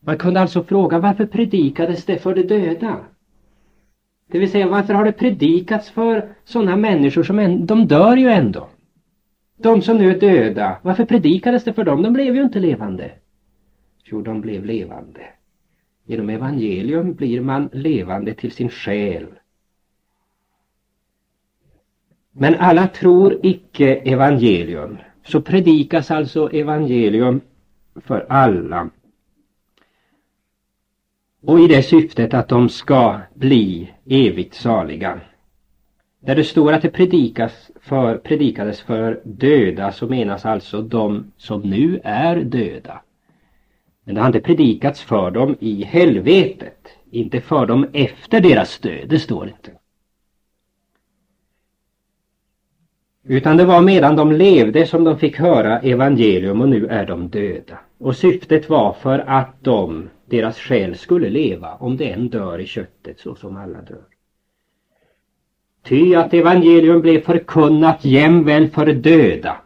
Man 0.00 0.18
kunde 0.18 0.40
alltså 0.40 0.62
fråga 0.62 0.98
varför 0.98 1.26
predikades 1.26 2.04
det 2.04 2.18
för 2.18 2.34
de 2.34 2.42
döda? 2.42 2.96
Det 4.28 4.38
vill 4.38 4.50
säga 4.50 4.68
varför 4.68 4.94
har 4.94 5.04
det 5.04 5.12
predikats 5.12 5.90
för 5.90 6.28
sådana 6.44 6.76
människor 6.76 7.22
som 7.22 7.38
en, 7.38 7.66
de 7.66 7.86
dör 7.86 8.16
ju 8.16 8.28
ändå. 8.28 8.68
De 9.56 9.82
som 9.82 9.96
nu 9.98 10.10
är 10.10 10.20
döda, 10.20 10.76
varför 10.82 11.04
predikades 11.04 11.64
det 11.64 11.72
för 11.72 11.84
dem? 11.84 12.02
De 12.02 12.12
blev 12.12 12.36
ju 12.36 12.42
inte 12.42 12.60
levande. 12.60 13.10
Jo, 14.04 14.22
de 14.22 14.40
blev 14.40 14.64
levande. 14.64 15.20
Genom 16.06 16.30
evangelium 16.30 17.14
blir 17.14 17.40
man 17.40 17.68
levande 17.72 18.34
till 18.34 18.52
sin 18.52 18.68
själ 18.68 19.26
men 22.38 22.54
alla 22.54 22.86
tror 22.86 23.40
icke 23.42 23.94
evangelium. 23.94 24.98
Så 25.24 25.40
predikas 25.40 26.10
alltså 26.10 26.50
evangelium 26.52 27.40
för 27.94 28.26
alla. 28.28 28.90
Och 31.42 31.60
i 31.60 31.66
det 31.66 31.82
syftet 31.82 32.34
att 32.34 32.48
de 32.48 32.68
ska 32.68 33.20
bli 33.34 33.92
evigt 34.06 34.54
saliga. 34.54 35.20
Där 36.20 36.36
det 36.36 36.44
står 36.44 36.72
att 36.72 36.82
det 36.82 36.90
predikas 36.90 37.70
för, 37.80 38.16
predikades 38.16 38.80
för 38.80 39.20
döda 39.24 39.92
så 39.92 40.06
menas 40.06 40.46
alltså 40.46 40.82
de 40.82 41.32
som 41.36 41.60
nu 41.60 42.00
är 42.04 42.36
döda. 42.36 43.00
Men 44.04 44.14
det 44.14 44.20
har 44.20 44.28
inte 44.28 44.40
predikats 44.40 45.02
för 45.02 45.30
dem 45.30 45.56
i 45.60 45.84
helvetet, 45.84 46.88
inte 47.10 47.40
för 47.40 47.66
dem 47.66 47.86
efter 47.92 48.40
deras 48.40 48.78
död, 48.78 49.08
det 49.08 49.18
står 49.18 49.48
inte. 49.48 49.70
Utan 53.24 53.56
det 53.56 53.64
var 53.64 53.80
medan 53.80 54.16
de 54.16 54.32
levde 54.32 54.86
som 54.86 55.04
de 55.04 55.18
fick 55.18 55.38
höra 55.38 55.78
evangelium 55.78 56.60
och 56.60 56.68
nu 56.68 56.86
är 56.86 57.06
de 57.06 57.28
döda. 57.28 57.78
Och 57.98 58.16
syftet 58.16 58.68
var 58.68 58.92
för 58.92 59.18
att 59.18 59.54
de, 59.60 60.08
deras 60.30 60.58
själ 60.58 60.96
skulle 60.96 61.30
leva 61.30 61.74
om 61.74 61.96
den 61.96 62.12
än 62.12 62.28
dör 62.28 62.58
i 62.58 62.66
köttet 62.66 63.20
så 63.20 63.34
som 63.34 63.56
alla 63.56 63.82
dör. 63.82 64.04
Ty 65.82 66.14
att 66.14 66.34
evangelium 66.34 67.00
blev 67.00 67.20
förkunnat 67.20 68.04
jämväl 68.04 68.68
för 68.68 68.86
döda, 68.86 69.56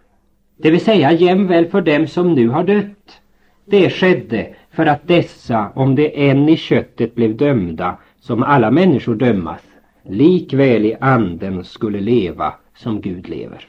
det 0.57 0.71
vill 0.71 0.81
säga 0.81 1.12
jämväl 1.12 1.66
för 1.66 1.81
dem 1.81 2.07
som 2.07 2.35
nu 2.35 2.49
har 2.49 2.64
dött. 2.64 3.21
Det 3.64 3.90
skedde 3.90 4.54
för 4.71 4.87
att 4.87 5.09
dessa, 5.09 5.73
om 5.75 5.95
det 5.95 6.31
än 6.31 6.49
i 6.49 6.57
köttet 6.57 7.14
blev 7.14 7.37
dömda, 7.37 7.99
som 8.21 8.42
alla 8.42 8.71
människor 8.71 9.14
dömas, 9.14 9.62
likväl 10.02 10.85
i 10.85 10.97
anden 11.00 11.64
skulle 11.64 12.00
leva 12.00 12.54
som 12.75 13.00
Gud 13.00 13.28
lever. 13.28 13.69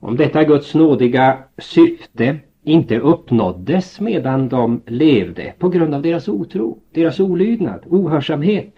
Om 0.00 0.16
detta 0.16 0.44
Guds 0.44 0.74
nådiga 0.74 1.38
syfte 1.58 2.38
inte 2.68 2.98
uppnåddes 2.98 4.00
medan 4.00 4.48
de 4.48 4.82
levde 4.86 5.54
på 5.58 5.68
grund 5.68 5.94
av 5.94 6.02
deras 6.02 6.28
otro, 6.28 6.78
deras 6.92 7.20
olydnad, 7.20 7.84
ohörsamhet, 7.86 8.74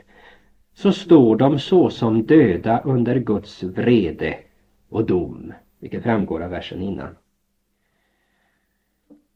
så 0.74 0.92
står 0.92 1.36
de 1.36 1.58
så 1.58 1.90
som 1.90 2.26
döda 2.26 2.82
under 2.84 3.18
Guds 3.18 3.62
vrede 3.62 4.36
och 4.88 5.06
dom, 5.06 5.52
vilket 5.80 6.02
framgår 6.02 6.42
av 6.42 6.50
versen 6.50 6.82
innan. 6.82 7.16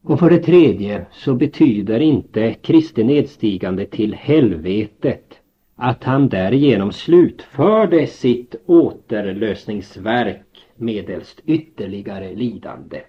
Och 0.02 0.18
för 0.18 0.30
det 0.30 0.38
tredje 0.38 1.06
så 1.10 1.34
betyder 1.34 2.00
inte 2.00 2.54
Kristi 2.54 3.04
nedstigande 3.04 3.86
till 3.86 4.14
helvetet 4.14 5.40
att 5.76 6.04
han 6.04 6.28
därigenom 6.28 6.92
slutförde 6.92 8.06
sitt 8.06 8.54
återlösningsverk 8.66 10.66
medelst 10.76 11.40
ytterligare 11.46 12.34
lidande. 12.34 13.00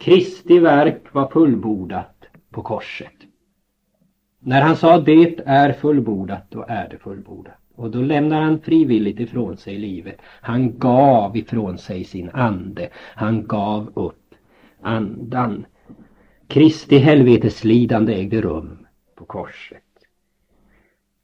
Kristi 0.00 0.58
verk 0.58 1.14
var 1.14 1.28
fullbordat 1.28 2.24
på 2.50 2.62
korset. 2.62 3.12
När 4.38 4.62
han 4.62 4.76
sa 4.76 4.98
det 4.98 5.40
är 5.46 5.72
fullbordat, 5.72 6.46
då 6.50 6.64
är 6.68 6.88
det 6.88 6.98
fullbordat. 6.98 7.54
Och 7.74 7.90
då 7.90 7.98
lämnar 7.98 8.40
han 8.40 8.60
frivilligt 8.60 9.20
ifrån 9.20 9.56
sig 9.56 9.78
livet. 9.78 10.16
Han 10.22 10.78
gav 10.78 11.36
ifrån 11.36 11.78
sig 11.78 12.04
sin 12.04 12.30
ande. 12.30 12.88
Han 12.94 13.46
gav 13.46 13.92
upp 13.94 14.34
andan. 14.82 15.66
Kristi 16.48 16.98
helveteslidande 16.98 18.14
ägde 18.14 18.40
rum 18.40 18.86
på 19.14 19.24
korset. 19.24 19.82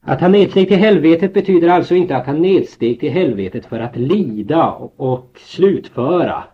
Att 0.00 0.20
han 0.20 0.32
nedsteg 0.32 0.68
till 0.68 0.78
helvetet 0.78 1.34
betyder 1.34 1.68
alltså 1.68 1.94
inte 1.94 2.16
att 2.16 2.26
han 2.26 2.42
nedsteg 2.42 3.00
till 3.00 3.12
helvetet 3.12 3.66
för 3.66 3.80
att 3.80 3.96
lida 3.96 4.70
och 4.96 5.38
slutföra 5.38 6.44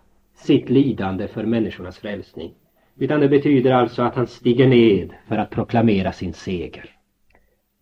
sitt 0.43 0.71
lidande 0.71 1.29
för 1.29 1.45
människornas 1.45 1.99
frälsning. 1.99 2.55
Utan 2.99 3.21
det 3.21 3.29
betyder 3.29 3.73
alltså 3.73 4.03
att 4.03 4.15
han 4.15 4.27
stiger 4.27 4.67
ned 4.67 5.13
för 5.29 5.39
att 5.39 5.51
proklamera 5.51 6.13
sin 6.13 6.33
seger. 6.33 6.91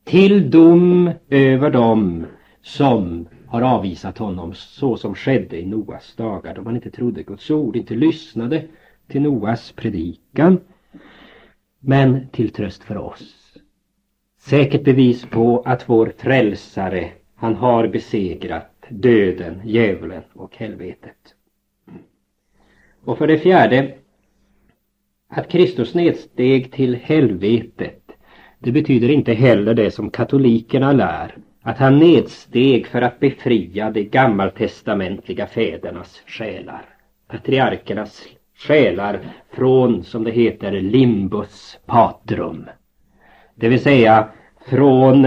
Till 0.04 0.50
dom 0.50 1.10
över 1.28 1.70
dem 1.70 2.26
som 2.62 3.28
har 3.46 3.62
avvisat 3.62 4.18
honom 4.18 4.54
så 4.54 4.96
som 4.96 5.14
skedde 5.14 5.60
i 5.60 5.66
Noas 5.66 6.14
dagar 6.16 6.54
då 6.54 6.62
man 6.62 6.76
inte 6.76 6.90
trodde 6.90 7.22
Guds 7.22 7.50
ord, 7.50 7.76
inte 7.76 7.94
lyssnade 7.94 8.64
till 9.08 9.22
Noas 9.22 9.72
predikan 9.72 10.60
men 11.80 12.28
till 12.28 12.50
tröst 12.50 12.84
för 12.84 12.96
oss. 12.96 13.56
Säkert 14.38 14.84
bevis 14.84 15.26
på 15.26 15.62
att 15.62 15.88
vår 15.88 16.12
frälsare, 16.18 17.08
han 17.34 17.54
har 17.54 17.88
besegrat 17.88 18.84
döden, 18.88 19.60
djävulen 19.64 20.22
och 20.32 20.56
helvetet. 20.56 21.34
Och 23.04 23.18
för 23.18 23.26
det 23.26 23.38
fjärde, 23.38 23.94
att 25.28 25.48
Kristus 25.48 25.94
nedsteg 25.94 26.72
till 26.72 26.94
helvetet, 26.94 28.02
det 28.58 28.72
betyder 28.72 29.08
inte 29.08 29.32
heller 29.32 29.74
det 29.74 29.90
som 29.90 30.10
katolikerna 30.10 30.92
lär, 30.92 31.36
att 31.62 31.78
han 31.78 31.98
nedsteg 31.98 32.86
för 32.86 33.02
att 33.02 33.20
befria 33.20 33.90
de 33.90 34.04
gammaltestamentliga 34.04 35.46
fädernas 35.46 36.22
själar, 36.26 36.84
patriarkernas 37.28 38.22
själar 38.54 39.20
från, 39.50 40.04
som 40.04 40.24
det 40.24 40.30
heter, 40.30 40.72
limbus 40.72 41.78
patrum. 41.86 42.66
Det 43.54 43.68
vill 43.68 43.80
säga 43.80 44.28
från 44.66 45.26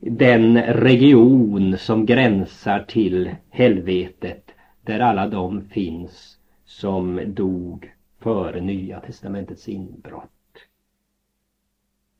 den 0.00 0.62
region 0.62 1.78
som 1.78 2.06
gränsar 2.06 2.84
till 2.88 3.30
helvetet 3.50 4.50
där 4.82 5.00
alla 5.00 5.26
de 5.26 5.62
finns 5.68 6.33
som 6.80 7.34
dog 7.34 7.92
före 8.20 8.60
Nya 8.60 9.00
Testamentets 9.00 9.68
inbrott. 9.68 10.30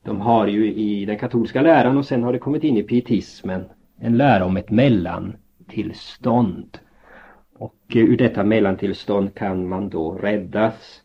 De 0.02 0.20
har 0.20 0.46
ju 0.46 0.74
i 0.74 1.04
den 1.04 1.18
katolska 1.18 1.62
läran 1.62 1.96
och 1.96 2.06
sen 2.06 2.22
har 2.22 2.32
det 2.32 2.38
kommit 2.38 2.64
in 2.64 2.76
i 2.76 2.82
pietismen 2.82 3.64
en 3.98 4.16
lära 4.16 4.44
om 4.44 4.56
ett 4.56 4.70
mellantillstånd. 4.70 6.78
Och 7.52 7.76
eh, 7.88 7.96
ur 7.96 8.16
detta 8.16 8.44
mellantillstånd 8.44 9.34
kan 9.34 9.68
man 9.68 9.88
då 9.88 10.12
räddas 10.12 11.02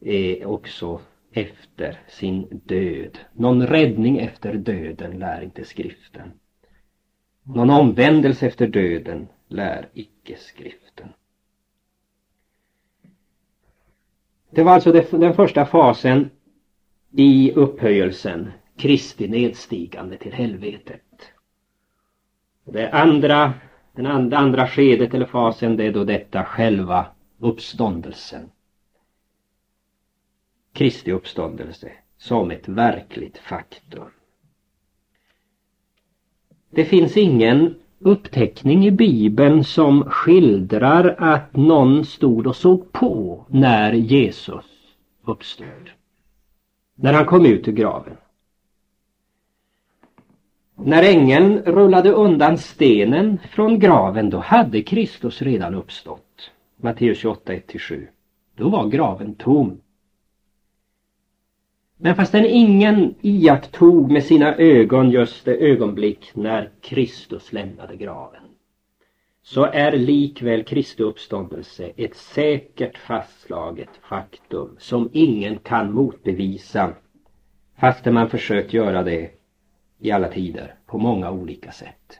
eh, 0.00 0.48
också 0.48 1.00
efter 1.32 1.98
sin 2.08 2.60
död. 2.64 3.18
Någon 3.32 3.66
räddning 3.66 4.18
efter 4.18 4.54
döden 4.54 5.18
lär 5.18 5.42
inte 5.42 5.64
skriften. 5.64 6.32
Någon 7.42 7.70
omvändelse 7.70 8.46
efter 8.46 8.66
döden 8.66 9.26
lär 9.48 9.88
icke 9.94 10.36
skriften. 10.36 10.83
Det 14.54 14.62
var 14.62 14.72
alltså 14.72 14.92
den 14.92 15.34
första 15.34 15.64
fasen 15.64 16.30
i 17.12 17.52
upphöjelsen, 17.52 18.50
Kristi 18.76 19.28
nedstigande 19.28 20.16
till 20.16 20.32
helvetet. 20.32 21.00
Det 22.64 22.90
andra, 22.90 23.52
den 23.92 24.06
andra, 24.06 24.38
andra 24.38 24.66
skedet 24.66 25.14
eller 25.14 25.26
fasen 25.26 25.76
det 25.76 25.84
är 25.84 25.92
då 25.92 26.04
detta 26.04 26.44
själva 26.44 27.06
uppståndelsen. 27.38 28.50
Kristi 30.72 31.12
uppståndelse 31.12 31.92
som 32.16 32.50
ett 32.50 32.68
verkligt 32.68 33.38
faktum. 33.38 34.08
Det 36.70 36.84
finns 36.84 37.16
ingen 37.16 37.74
uppteckning 38.04 38.86
i 38.86 38.90
Bibeln 38.90 39.64
som 39.64 40.04
skildrar 40.04 41.16
att 41.18 41.56
någon 41.56 42.04
stod 42.04 42.46
och 42.46 42.56
såg 42.56 42.92
på 42.92 43.44
när 43.48 43.92
Jesus 43.92 44.64
uppstod. 45.24 45.90
När 46.94 47.12
han 47.12 47.24
kom 47.24 47.46
ut 47.46 47.68
ur 47.68 47.72
graven. 47.72 48.16
När 50.76 51.02
ängeln 51.02 51.58
rullade 51.58 52.10
undan 52.10 52.58
stenen 52.58 53.38
från 53.50 53.78
graven 53.78 54.30
då 54.30 54.38
hade 54.38 54.82
Kristus 54.82 55.42
redan 55.42 55.74
uppstått. 55.74 56.50
Matteus 56.76 57.18
28, 57.18 57.52
1-7. 57.52 58.06
Då 58.56 58.68
var 58.68 58.88
graven 58.88 59.34
tom. 59.34 59.80
Men 62.04 62.16
fastän 62.16 62.44
ingen 62.46 63.14
iakttog 63.22 64.10
med 64.12 64.24
sina 64.24 64.56
ögon 64.56 65.10
just 65.10 65.44
det 65.44 65.56
ögonblick 65.56 66.30
när 66.34 66.70
Kristus 66.80 67.52
lämnade 67.52 67.96
graven 67.96 68.42
så 69.42 69.64
är 69.64 69.92
likväl 69.92 70.64
Kristi 70.64 71.02
uppståndelse 71.02 71.92
ett 71.96 72.16
säkert 72.16 72.98
fastslaget 72.98 73.88
faktum 74.08 74.76
som 74.78 75.10
ingen 75.12 75.58
kan 75.58 75.92
motbevisa 75.92 76.92
fastän 77.76 78.14
man 78.14 78.28
försökt 78.28 78.72
göra 78.72 79.02
det 79.02 79.30
i 79.98 80.10
alla 80.10 80.28
tider 80.28 80.74
på 80.86 80.98
många 80.98 81.30
olika 81.30 81.72
sätt. 81.72 82.18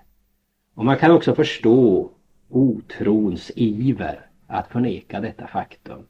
Och 0.75 0.85
man 0.85 0.97
kan 0.97 1.11
också 1.11 1.35
förstå 1.35 2.11
otrons 2.49 3.53
iver 3.55 4.27
att 4.47 4.68
förneka 4.68 5.20
detta 5.20 5.47
faktum. 5.47 6.07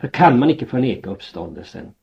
För 0.00 0.08
kan 0.08 0.38
man 0.38 0.50
inte 0.50 0.66
förneka 0.66 1.10
uppståndelsen 1.10 1.94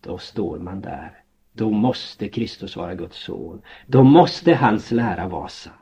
då 0.00 0.18
står 0.18 0.58
man 0.58 0.80
där. 0.80 1.12
Då 1.52 1.70
måste 1.70 2.28
Kristus 2.28 2.76
vara 2.76 2.94
Guds 2.94 3.16
son. 3.24 3.62
Då 3.86 4.02
måste 4.02 4.54
hans 4.54 4.90
lära 4.90 5.28
vara 5.28 5.48
sann. 5.48 5.72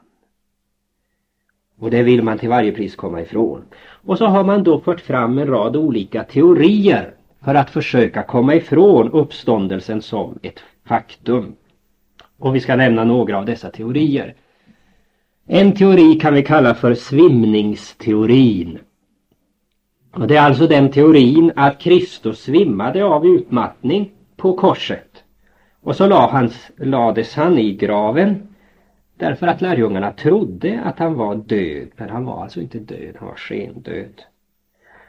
Och 1.79 1.91
det 1.91 2.03
vill 2.03 2.23
man 2.23 2.39
till 2.39 2.49
varje 2.49 2.73
pris 2.73 2.97
komma 2.97 3.21
ifrån. 3.21 3.65
Och 3.81 4.19
så 4.19 4.27
har 4.27 4.45
man 4.45 4.63
då 4.63 4.81
fört 4.81 5.01
fram 5.01 5.39
en 5.39 5.47
rad 5.47 5.77
olika 5.77 6.25
teorier 6.25 7.15
för 7.45 7.55
att 7.55 7.71
försöka 7.71 8.23
komma 8.23 8.55
ifrån 8.55 9.13
uppståndelsen 9.13 10.03
som 10.03 10.39
ett 10.43 10.61
faktum. 10.85 11.55
Och 12.39 12.55
vi 12.55 12.61
ska 12.61 12.77
nämna 12.77 13.05
några 13.05 13.39
av 13.39 13.45
dessa 13.45 13.71
teorier. 13.71 14.35
En 15.47 15.73
teori 15.73 16.21
kan 16.21 16.35
vi 16.35 16.43
kalla 16.43 16.75
för 16.75 16.95
svimningsteorin. 16.95 18.79
Och 20.21 20.27
det 20.27 20.37
är 20.37 20.43
alltså 20.43 20.67
den 20.67 20.91
teorin 20.91 21.53
att 21.57 21.79
Kristus 21.79 22.41
svimmade 22.41 23.05
av 23.05 23.27
utmattning 23.27 24.13
på 24.37 24.53
korset. 24.53 25.25
Och 25.81 25.97
så 25.97 26.07
la 26.07 26.31
hans, 26.31 26.71
lades 26.77 27.35
han 27.35 27.59
i 27.59 27.75
graven 27.75 28.49
därför 29.17 29.47
att 29.47 29.61
lärjungarna 29.61 30.13
trodde 30.13 30.81
att 30.85 30.99
han 30.99 31.15
var 31.15 31.35
död. 31.35 31.89
Men 31.97 32.11
han 32.11 32.25
var 32.25 32.43
alltså 32.43 32.61
inte 32.61 32.79
död, 32.79 33.15
han 33.19 33.29
var 33.29 33.37
skendöd. 33.37 34.23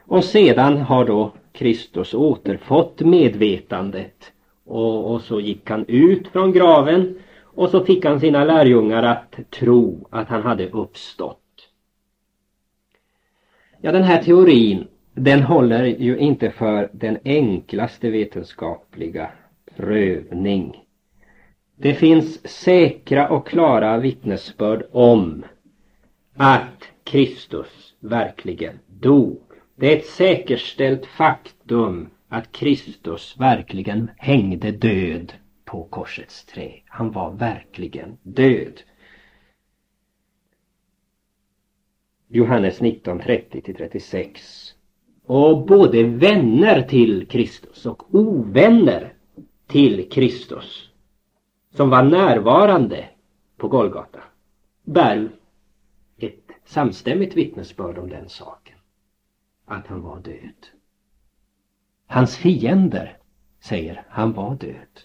Och 0.05 0.23
sedan 0.23 0.77
har 0.77 1.05
då 1.05 1.31
Kristus 1.51 2.13
återfått 2.13 2.99
medvetandet 2.99 4.31
och, 4.65 5.13
och 5.13 5.21
så 5.21 5.39
gick 5.39 5.69
han 5.69 5.85
ut 5.87 6.27
från 6.27 6.51
graven 6.51 7.19
och 7.43 7.69
så 7.69 7.85
fick 7.85 8.05
han 8.05 8.19
sina 8.19 8.43
lärjungar 8.43 9.03
att 9.03 9.35
tro 9.49 10.07
att 10.09 10.27
han 10.27 10.43
hade 10.43 10.69
uppstått. 10.69 11.37
Ja, 13.81 13.91
den 13.91 14.03
här 14.03 14.23
teorin 14.23 14.87
den 15.19 15.43
håller 15.43 15.85
ju 15.85 16.17
inte 16.17 16.51
för 16.51 16.89
den 16.93 17.17
enklaste 17.25 18.09
vetenskapliga 18.09 19.31
prövning. 19.75 20.83
Det 21.75 21.93
finns 21.93 22.47
säkra 22.47 23.29
och 23.29 23.47
klara 23.47 23.97
vittnesbörd 23.97 24.83
om 24.91 25.45
att 26.35 26.83
Kristus 27.03 27.95
verkligen 27.99 28.79
dog. 28.87 29.41
Det 29.75 29.93
är 29.93 29.97
ett 29.97 30.05
säkerställt 30.05 31.05
faktum 31.05 32.09
att 32.27 32.51
Kristus 32.51 33.35
verkligen 33.39 34.11
hängde 34.17 34.71
död 34.71 35.33
på 35.65 35.83
korsets 35.83 36.45
trä. 36.45 36.71
Han 36.85 37.11
var 37.11 37.31
verkligen 37.31 38.17
död. 38.23 38.81
Johannes 42.27 42.81
19, 42.81 43.21
30-36. 43.21 44.78
Och 45.29 45.65
både 45.65 46.03
vänner 46.03 46.81
till 46.81 47.27
Kristus 47.27 47.85
och 47.85 48.15
ovänner 48.15 49.13
till 49.67 50.09
Kristus 50.09 50.89
som 51.73 51.89
var 51.89 52.03
närvarande 52.03 53.09
på 53.57 53.67
Golgata 53.67 54.19
bär 54.83 55.29
ett 56.17 56.51
samstämmigt 56.65 57.37
vittnesbörd 57.37 57.97
om 57.97 58.09
den 58.09 58.29
saken. 58.29 58.75
Att 59.65 59.87
han 59.87 60.01
var 60.01 60.19
död. 60.19 60.67
Hans 62.07 62.37
fiender 62.37 63.17
säger 63.59 64.05
han 64.09 64.33
var 64.33 64.55
död. 64.55 65.01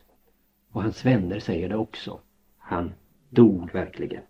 Och 0.72 0.82
hans 0.82 1.06
vänner 1.06 1.38
säger 1.38 1.68
det 1.68 1.76
också. 1.76 2.20
Han 2.58 2.92
dog 3.30 3.72
verkligen. 3.72 4.22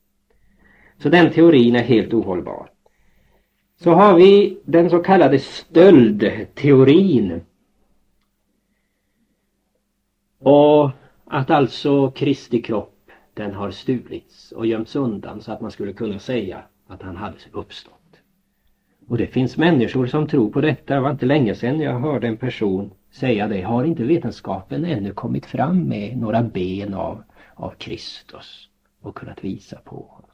Så 0.98 1.08
den 1.08 1.32
teorin 1.32 1.76
är 1.76 1.82
helt 1.82 2.14
ohållbar. 2.14 2.73
Så 3.84 3.92
har 3.92 4.14
vi 4.14 4.58
den 4.64 4.90
så 4.90 4.98
kallade 4.98 5.38
stöldteorin. 5.38 7.40
Och 10.38 10.90
att 11.24 11.50
alltså 11.50 12.10
Kristi 12.10 12.62
kropp 12.62 13.10
den 13.34 13.54
har 13.54 13.70
stulits 13.70 14.52
och 14.52 14.66
gömts 14.66 14.96
undan 14.96 15.40
så 15.40 15.52
att 15.52 15.60
man 15.60 15.70
skulle 15.70 15.92
kunna 15.92 16.18
säga 16.18 16.62
att 16.86 17.02
han 17.02 17.16
hade 17.16 17.36
uppstått. 17.52 18.20
Och 19.08 19.18
det 19.18 19.26
finns 19.26 19.56
människor 19.56 20.06
som 20.06 20.26
tror 20.26 20.50
på 20.50 20.60
detta. 20.60 20.94
Det 20.94 21.00
var 21.00 21.10
inte 21.10 21.26
länge 21.26 21.54
sedan 21.54 21.80
jag 21.80 22.00
hörde 22.00 22.26
en 22.26 22.36
person 22.36 22.90
säga 23.10 23.48
det. 23.48 23.62
Har 23.62 23.84
inte 23.84 24.04
vetenskapen 24.04 24.84
ännu 24.84 25.12
kommit 25.12 25.46
fram 25.46 25.88
med 25.88 26.18
några 26.18 26.42
ben 26.42 26.94
av, 26.94 27.22
av 27.54 27.70
Kristus 27.70 28.68
och 29.00 29.14
kunnat 29.14 29.44
visa 29.44 29.78
på 29.84 29.96
honom? 29.96 30.33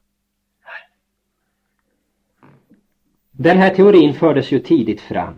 Den 3.42 3.56
här 3.56 3.74
teorin 3.74 4.14
fördes 4.14 4.52
ju 4.52 4.58
tidigt 4.58 5.00
fram. 5.00 5.34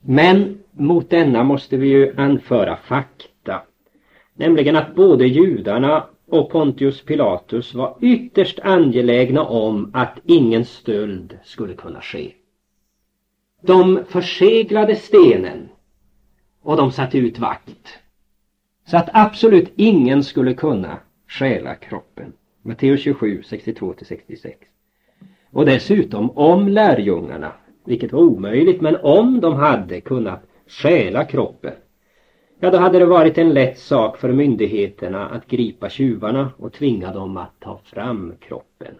Men 0.00 0.58
mot 0.72 1.10
denna 1.10 1.44
måste 1.44 1.76
vi 1.76 1.88
ju 1.88 2.14
anföra 2.16 2.76
fakta. 2.76 3.62
Nämligen 4.34 4.76
att 4.76 4.94
både 4.94 5.26
judarna 5.26 6.06
och 6.26 6.50
Pontius 6.50 7.02
Pilatus 7.02 7.74
var 7.74 7.96
ytterst 8.00 8.58
angelägna 8.58 9.44
om 9.44 9.90
att 9.94 10.18
ingen 10.24 10.64
stöld 10.64 11.38
skulle 11.44 11.74
kunna 11.74 12.00
ske. 12.00 12.32
De 13.62 14.04
förseglade 14.08 14.96
stenen 14.96 15.68
och 16.62 16.76
de 16.76 16.92
satte 16.92 17.18
ut 17.18 17.38
vakt. 17.38 17.98
Så 18.86 18.96
att 18.96 19.08
absolut 19.12 19.72
ingen 19.76 20.24
skulle 20.24 20.54
kunna 20.54 20.98
stjäla 21.28 21.74
kroppen. 21.74 22.32
Matteus 22.62 23.00
27, 23.00 23.42
62-66. 23.42 24.54
Och 25.52 25.66
dessutom 25.66 26.30
om 26.30 26.68
lärjungarna, 26.68 27.52
vilket 27.84 28.12
var 28.12 28.20
omöjligt, 28.20 28.80
men 28.80 28.96
om 28.96 29.40
de 29.40 29.54
hade 29.54 30.00
kunnat 30.00 30.42
stjäla 30.66 31.24
kroppen 31.24 31.72
Ja, 32.62 32.70
då 32.70 32.78
hade 32.78 32.98
det 32.98 33.06
varit 33.06 33.38
en 33.38 33.54
lätt 33.54 33.78
sak 33.78 34.18
för 34.18 34.32
myndigheterna 34.32 35.28
att 35.28 35.46
gripa 35.46 35.88
tjuvarna 35.88 36.52
och 36.56 36.72
tvinga 36.72 37.12
dem 37.12 37.36
att 37.36 37.60
ta 37.60 37.80
fram 37.84 38.34
kroppen. 38.40 38.94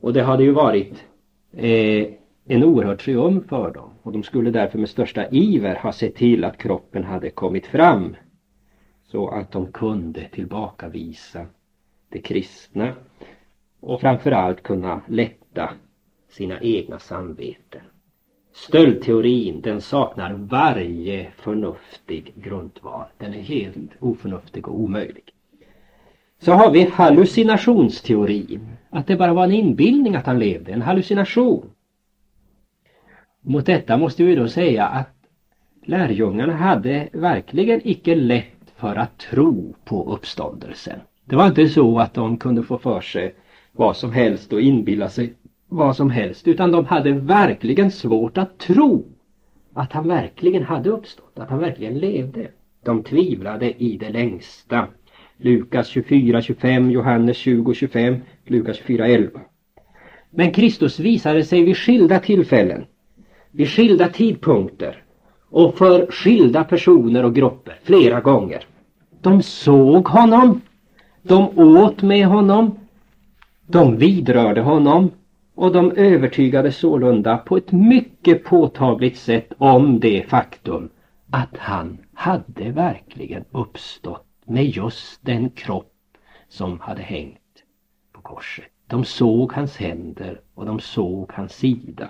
Och 0.00 0.12
det 0.12 0.22
hade 0.22 0.42
ju 0.42 0.50
varit 0.50 1.04
eh, 1.52 2.06
en 2.46 2.64
oerhörd 2.64 2.98
triumf 2.98 3.46
för 3.48 3.70
dem 3.70 3.90
och 4.02 4.12
de 4.12 4.22
skulle 4.22 4.50
därför 4.50 4.78
med 4.78 4.88
största 4.88 5.28
iver 5.30 5.76
ha 5.76 5.92
sett 5.92 6.14
till 6.14 6.44
att 6.44 6.58
kroppen 6.58 7.04
hade 7.04 7.30
kommit 7.30 7.66
fram 7.66 8.16
så 9.02 9.28
att 9.28 9.52
de 9.52 9.72
kunde 9.72 10.28
tillbakavisa 10.28 11.46
de 12.08 12.20
kristna 12.20 12.92
och 13.80 14.00
framförallt 14.00 14.62
kunna 14.62 15.00
lätta 15.06 15.37
sina 16.28 16.60
egna 16.60 16.98
samveten. 16.98 17.80
Stöldteorin 18.52 19.60
den 19.60 19.80
saknar 19.80 20.32
varje 20.32 21.30
förnuftig 21.36 22.32
grundval. 22.36 23.06
Den 23.18 23.34
är 23.34 23.40
helt 23.40 23.90
oförnuftig 24.00 24.68
och 24.68 24.80
omöjlig. 24.80 25.24
Så 26.38 26.52
har 26.52 26.70
vi 26.70 26.82
hallucinationsteorin. 26.92 28.68
Att 28.90 29.06
det 29.06 29.16
bara 29.16 29.34
var 29.34 29.44
en 29.44 29.52
inbildning 29.52 30.16
att 30.16 30.26
han 30.26 30.38
levde, 30.38 30.72
en 30.72 30.82
hallucination. 30.82 31.70
Mot 33.40 33.66
detta 33.66 33.96
måste 33.96 34.24
vi 34.24 34.34
då 34.34 34.48
säga 34.48 34.86
att 34.86 35.14
lärjungarna 35.84 36.56
hade 36.56 37.08
verkligen 37.12 37.80
icke 37.84 38.14
lätt 38.14 38.72
för 38.76 38.96
att 38.96 39.18
tro 39.18 39.74
på 39.84 40.12
uppståndelsen. 40.12 41.00
Det 41.24 41.36
var 41.36 41.46
inte 41.46 41.68
så 41.68 41.98
att 41.98 42.14
de 42.14 42.36
kunde 42.36 42.62
få 42.62 42.78
för 42.78 43.00
sig 43.00 43.34
vad 43.78 43.96
som 43.96 44.12
helst 44.12 44.52
och 44.52 44.60
inbilla 44.60 45.08
sig 45.08 45.32
vad 45.68 45.96
som 45.96 46.10
helst 46.10 46.48
utan 46.48 46.72
de 46.72 46.84
hade 46.84 47.12
verkligen 47.12 47.90
svårt 47.90 48.38
att 48.38 48.58
tro 48.58 49.04
att 49.74 49.92
han 49.92 50.08
verkligen 50.08 50.62
hade 50.62 50.90
uppstått, 50.90 51.38
att 51.38 51.50
han 51.50 51.58
verkligen 51.58 51.98
levde. 51.98 52.48
De 52.84 53.02
tvivlade 53.02 53.82
i 53.82 53.96
det 53.96 54.10
längsta. 54.10 54.86
Lukas 55.36 55.88
24, 55.88 56.42
25, 56.42 56.90
Johannes 56.90 57.36
20, 57.36 57.74
25, 57.74 58.16
Lukas 58.46 58.76
24, 58.76 59.06
11. 59.06 59.40
Men 60.30 60.52
Kristus 60.52 61.00
visade 61.00 61.44
sig 61.44 61.62
vid 61.62 61.76
skilda 61.76 62.18
tillfällen, 62.18 62.84
vid 63.50 63.68
skilda 63.68 64.08
tidpunkter 64.08 65.02
och 65.50 65.78
för 65.78 66.06
skilda 66.10 66.64
personer 66.64 67.24
och 67.24 67.34
grupper 67.34 67.78
flera 67.82 68.20
gånger. 68.20 68.64
De 69.20 69.42
såg 69.42 70.08
honom, 70.08 70.60
de 71.22 71.58
åt 71.58 72.02
med 72.02 72.26
honom, 72.26 72.78
de 73.70 73.96
vidrörde 73.96 74.60
honom, 74.60 75.10
och 75.54 75.72
de 75.72 75.92
övertygade 75.92 76.72
sålunda 76.72 77.38
på 77.38 77.56
ett 77.56 77.72
mycket 77.72 78.44
påtagligt 78.44 79.16
sätt 79.18 79.52
om 79.58 80.00
det 80.00 80.28
faktum 80.28 80.90
att 81.30 81.56
han 81.56 81.98
hade 82.14 82.70
verkligen 82.70 83.44
uppstått 83.50 84.26
med 84.44 84.64
just 84.64 85.26
den 85.26 85.50
kropp 85.50 85.92
som 86.48 86.80
hade 86.80 87.02
hängt 87.02 87.64
på 88.12 88.20
korset. 88.20 88.64
De 88.86 89.04
såg 89.04 89.52
hans 89.52 89.76
händer 89.76 90.40
och 90.54 90.66
de 90.66 90.80
såg 90.80 91.30
hans 91.32 91.52
sida. 91.52 92.08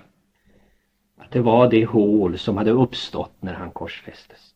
Att 1.17 1.31
det 1.31 1.41
var 1.41 1.69
det 1.69 1.85
hål 1.85 2.37
som 2.37 2.57
hade 2.57 2.71
uppstått 2.71 3.33
när 3.39 3.53
han 3.53 3.71
korsfästes. 3.71 4.48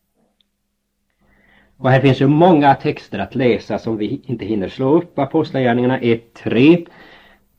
Och 1.83 1.89
här 1.89 2.01
finns 2.01 2.21
ju 2.21 2.27
många 2.27 2.75
texter 2.75 3.19
att 3.19 3.35
läsa 3.35 3.79
som 3.79 3.97
vi 3.97 4.21
inte 4.25 4.45
hinner 4.45 4.69
slå 4.69 4.97
upp. 4.97 5.19
Apostlagärningarna 5.19 5.99
1, 5.99 6.33
3 6.33 6.85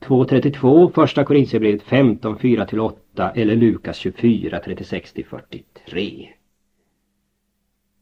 2, 0.00 0.24
32, 0.24 0.90
första 0.90 1.24
Korintierbrevet 1.24 1.82
15, 1.82 2.38
4-8 2.38 3.30
eller 3.34 3.56
Lukas 3.56 3.96
24, 3.96 4.58
36-43. 4.58 6.28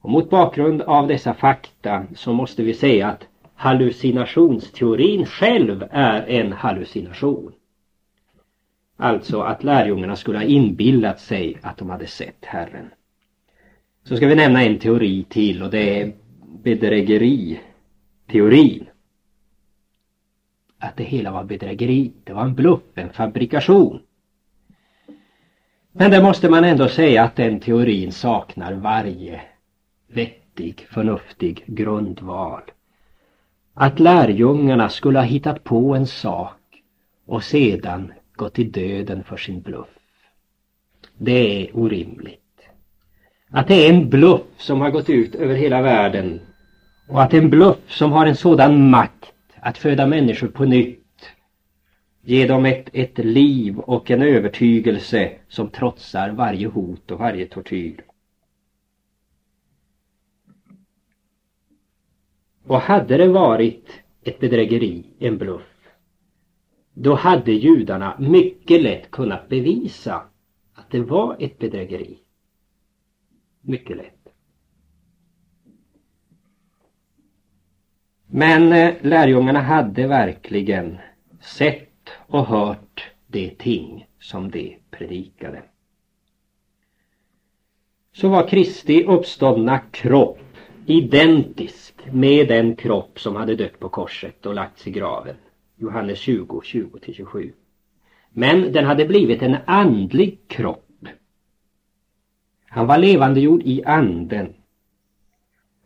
Och 0.00 0.10
mot 0.10 0.30
bakgrund 0.30 0.82
av 0.82 1.08
dessa 1.08 1.34
fakta 1.34 2.06
så 2.14 2.32
måste 2.32 2.62
vi 2.62 2.74
säga 2.74 3.08
att 3.08 3.26
hallucinationsteorin 3.54 5.26
själv 5.26 5.84
är 5.90 6.26
en 6.28 6.52
hallucination. 6.52 7.52
Alltså 8.96 9.40
att 9.40 9.64
lärjungarna 9.64 10.16
skulle 10.16 10.38
ha 10.38 10.44
inbillat 10.44 11.20
sig 11.20 11.58
att 11.62 11.78
de 11.78 11.90
hade 11.90 12.06
sett 12.06 12.44
Herren. 12.44 12.90
Så 14.04 14.16
ska 14.16 14.26
vi 14.26 14.34
nämna 14.34 14.64
en 14.64 14.78
teori 14.78 15.26
till 15.28 15.62
och 15.62 15.70
det 15.70 16.00
är 16.00 16.12
bedrägeriteorin 16.62 18.86
att 20.82 20.96
det 20.96 21.04
hela 21.04 21.30
var 21.30 21.44
bedrägeri. 21.44 22.12
Det 22.24 22.32
var 22.32 22.42
en 22.42 22.54
bluff, 22.54 22.82
en 22.94 23.12
fabrikation. 23.12 24.00
Men 25.92 26.10
det 26.10 26.22
måste 26.22 26.50
man 26.50 26.64
ändå 26.64 26.88
säga 26.88 27.22
att 27.22 27.36
den 27.36 27.60
teorin 27.60 28.12
saknar 28.12 28.72
varje 28.72 29.40
vettig, 30.06 30.86
förnuftig 30.90 31.64
grundval. 31.66 32.62
Att 33.74 34.00
lärjungarna 34.00 34.88
skulle 34.88 35.18
ha 35.18 35.26
hittat 35.26 35.64
på 35.64 35.94
en 35.94 36.06
sak 36.06 36.82
och 37.26 37.44
sedan 37.44 38.12
gått 38.32 38.58
i 38.58 38.64
döden 38.64 39.24
för 39.24 39.36
sin 39.36 39.60
bluff. 39.60 39.98
Det 41.18 41.62
är 41.62 41.76
orimligt. 41.76 42.41
Att 43.54 43.68
det 43.68 43.86
är 43.86 43.94
en 43.94 44.10
bluff 44.10 44.42
som 44.56 44.80
har 44.80 44.90
gått 44.90 45.10
ut 45.10 45.34
över 45.34 45.54
hela 45.54 45.82
världen 45.82 46.40
och 47.08 47.22
att 47.22 47.34
en 47.34 47.50
bluff 47.50 47.78
som 47.92 48.12
har 48.12 48.26
en 48.26 48.36
sådan 48.36 48.90
makt 48.90 49.32
att 49.60 49.78
föda 49.78 50.06
människor 50.06 50.48
på 50.48 50.64
nytt. 50.64 50.98
Ge 52.22 52.46
dem 52.46 52.66
ett, 52.66 52.88
ett 52.92 53.18
liv 53.18 53.78
och 53.78 54.10
en 54.10 54.22
övertygelse 54.22 55.32
som 55.48 55.68
trotsar 55.68 56.30
varje 56.30 56.66
hot 56.66 57.10
och 57.10 57.18
varje 57.18 57.46
tortyr. 57.46 58.04
Och 62.66 62.80
hade 62.80 63.16
det 63.16 63.28
varit 63.28 63.90
ett 64.24 64.40
bedrägeri, 64.40 65.04
en 65.18 65.38
bluff, 65.38 65.90
då 66.94 67.14
hade 67.14 67.52
judarna 67.52 68.16
mycket 68.18 68.82
lätt 68.82 69.10
kunnat 69.10 69.48
bevisa 69.48 70.22
att 70.74 70.90
det 70.90 71.00
var 71.00 71.36
ett 71.38 71.58
bedrägeri 71.58 72.21
mycket 73.62 73.96
lätt. 73.96 74.28
Men 78.26 78.72
eh, 78.72 78.94
lärjungarna 79.00 79.60
hade 79.60 80.06
verkligen 80.06 80.98
sett 81.40 82.08
och 82.26 82.46
hört 82.46 83.10
de 83.26 83.50
ting 83.50 84.06
som 84.20 84.50
de 84.50 84.78
predikade. 84.90 85.62
Så 88.12 88.28
var 88.28 88.48
Kristi 88.48 89.04
uppståndna 89.04 89.78
kropp 89.78 90.38
identisk 90.86 91.94
med 92.12 92.48
den 92.48 92.76
kropp 92.76 93.20
som 93.20 93.36
hade 93.36 93.54
dött 93.54 93.78
på 93.78 93.88
korset 93.88 94.46
och 94.46 94.54
lagts 94.54 94.86
i 94.86 94.90
graven. 94.90 95.36
Johannes 95.76 96.18
20, 96.18 96.60
20-27. 96.60 97.52
Men 98.30 98.72
den 98.72 98.84
hade 98.84 99.04
blivit 99.04 99.42
en 99.42 99.56
andlig 99.66 100.38
kropp. 100.46 100.81
Han 102.74 102.86
var 102.86 102.98
levandegjord 102.98 103.62
i 103.64 103.84
anden. 103.84 104.54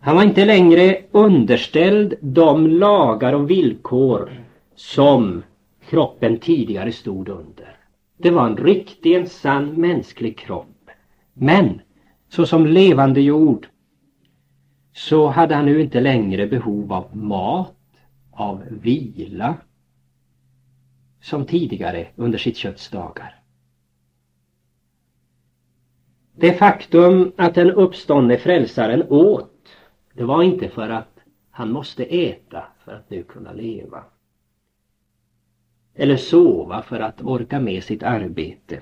Han 0.01 0.17
var 0.17 0.23
inte 0.23 0.45
längre 0.45 1.03
underställd 1.11 2.15
de 2.21 2.67
lagar 2.67 3.33
och 3.33 3.51
villkor 3.51 4.31
som 4.75 5.43
kroppen 5.89 6.39
tidigare 6.39 6.93
stod 6.93 7.29
under. 7.29 7.77
Det 8.17 8.31
var 8.31 8.47
en 8.47 8.57
riktig, 8.57 9.15
en 9.15 9.29
sann 9.29 9.81
mänsklig 9.81 10.39
kropp. 10.39 10.91
Men 11.35 11.81
såsom 12.29 12.67
levandegjord 12.67 13.67
så 14.93 15.29
hade 15.29 15.55
han 15.55 15.67
nu 15.67 15.81
inte 15.81 16.01
längre 16.01 16.47
behov 16.47 16.93
av 16.93 17.17
mat, 17.17 17.77
av 18.31 18.65
vila, 18.71 19.55
som 21.21 21.47
tidigare 21.47 22.07
under 22.17 22.39
sitt 22.39 22.57
kötts 22.57 22.91
dagar. 22.91 23.46
Det 26.39 26.53
faktum 26.53 27.33
att 27.37 27.55
den 27.55 27.71
uppståndne 27.71 28.37
frälsaren 28.37 29.03
åt, 29.09 29.69
det 30.15 30.25
var 30.25 30.43
inte 30.43 30.69
för 30.69 30.89
att 30.89 31.19
han 31.51 31.73
måste 31.73 32.05
äta 32.05 32.65
för 32.85 32.93
att 32.93 33.11
nu 33.11 33.23
kunna 33.23 33.53
leva. 33.53 34.05
Eller 35.95 36.17
sova 36.17 36.83
för 36.83 37.01
att 37.01 37.23
orka 37.23 37.61
med 37.61 37.85
sitt 37.85 38.03
arbete. 38.03 38.81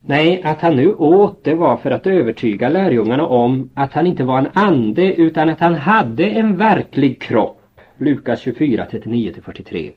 Nej, 0.00 0.42
att 0.42 0.60
han 0.60 0.76
nu 0.76 0.94
åt 0.94 1.44
det 1.44 1.54
var 1.54 1.76
för 1.76 1.90
att 1.90 2.06
övertyga 2.06 2.68
lärjungarna 2.68 3.26
om 3.26 3.70
att 3.74 3.92
han 3.92 4.06
inte 4.06 4.24
var 4.24 4.38
en 4.38 4.48
ande 4.52 5.14
utan 5.14 5.48
att 5.48 5.60
han 5.60 5.74
hade 5.74 6.26
en 6.26 6.56
verklig 6.56 7.22
kropp. 7.22 7.60
Lukas 7.98 8.40
24, 8.40 8.86
39-43. 8.90 9.92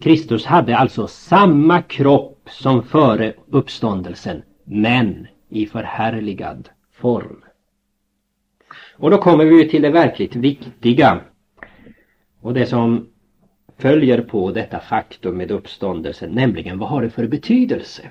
Kristus 0.00 0.46
hade 0.46 0.76
alltså 0.76 1.06
samma 1.06 1.82
kropp 1.82 2.48
som 2.50 2.82
före 2.82 3.32
uppståndelsen, 3.50 4.42
men 4.64 5.26
i 5.48 5.66
förhärligad 5.66 6.68
form. 6.92 7.44
Och 8.96 9.10
då 9.10 9.18
kommer 9.18 9.44
vi 9.44 9.68
till 9.68 9.82
det 9.82 9.90
verkligt 9.90 10.36
viktiga 10.36 11.20
och 12.40 12.54
det 12.54 12.66
som 12.66 13.08
följer 13.78 14.22
på 14.22 14.50
detta 14.50 14.80
faktum 14.80 15.36
med 15.36 15.50
uppståndelsen, 15.50 16.30
nämligen 16.30 16.78
vad 16.78 16.88
har 16.88 17.02
det 17.02 17.10
för 17.10 17.26
betydelse? 17.26 18.10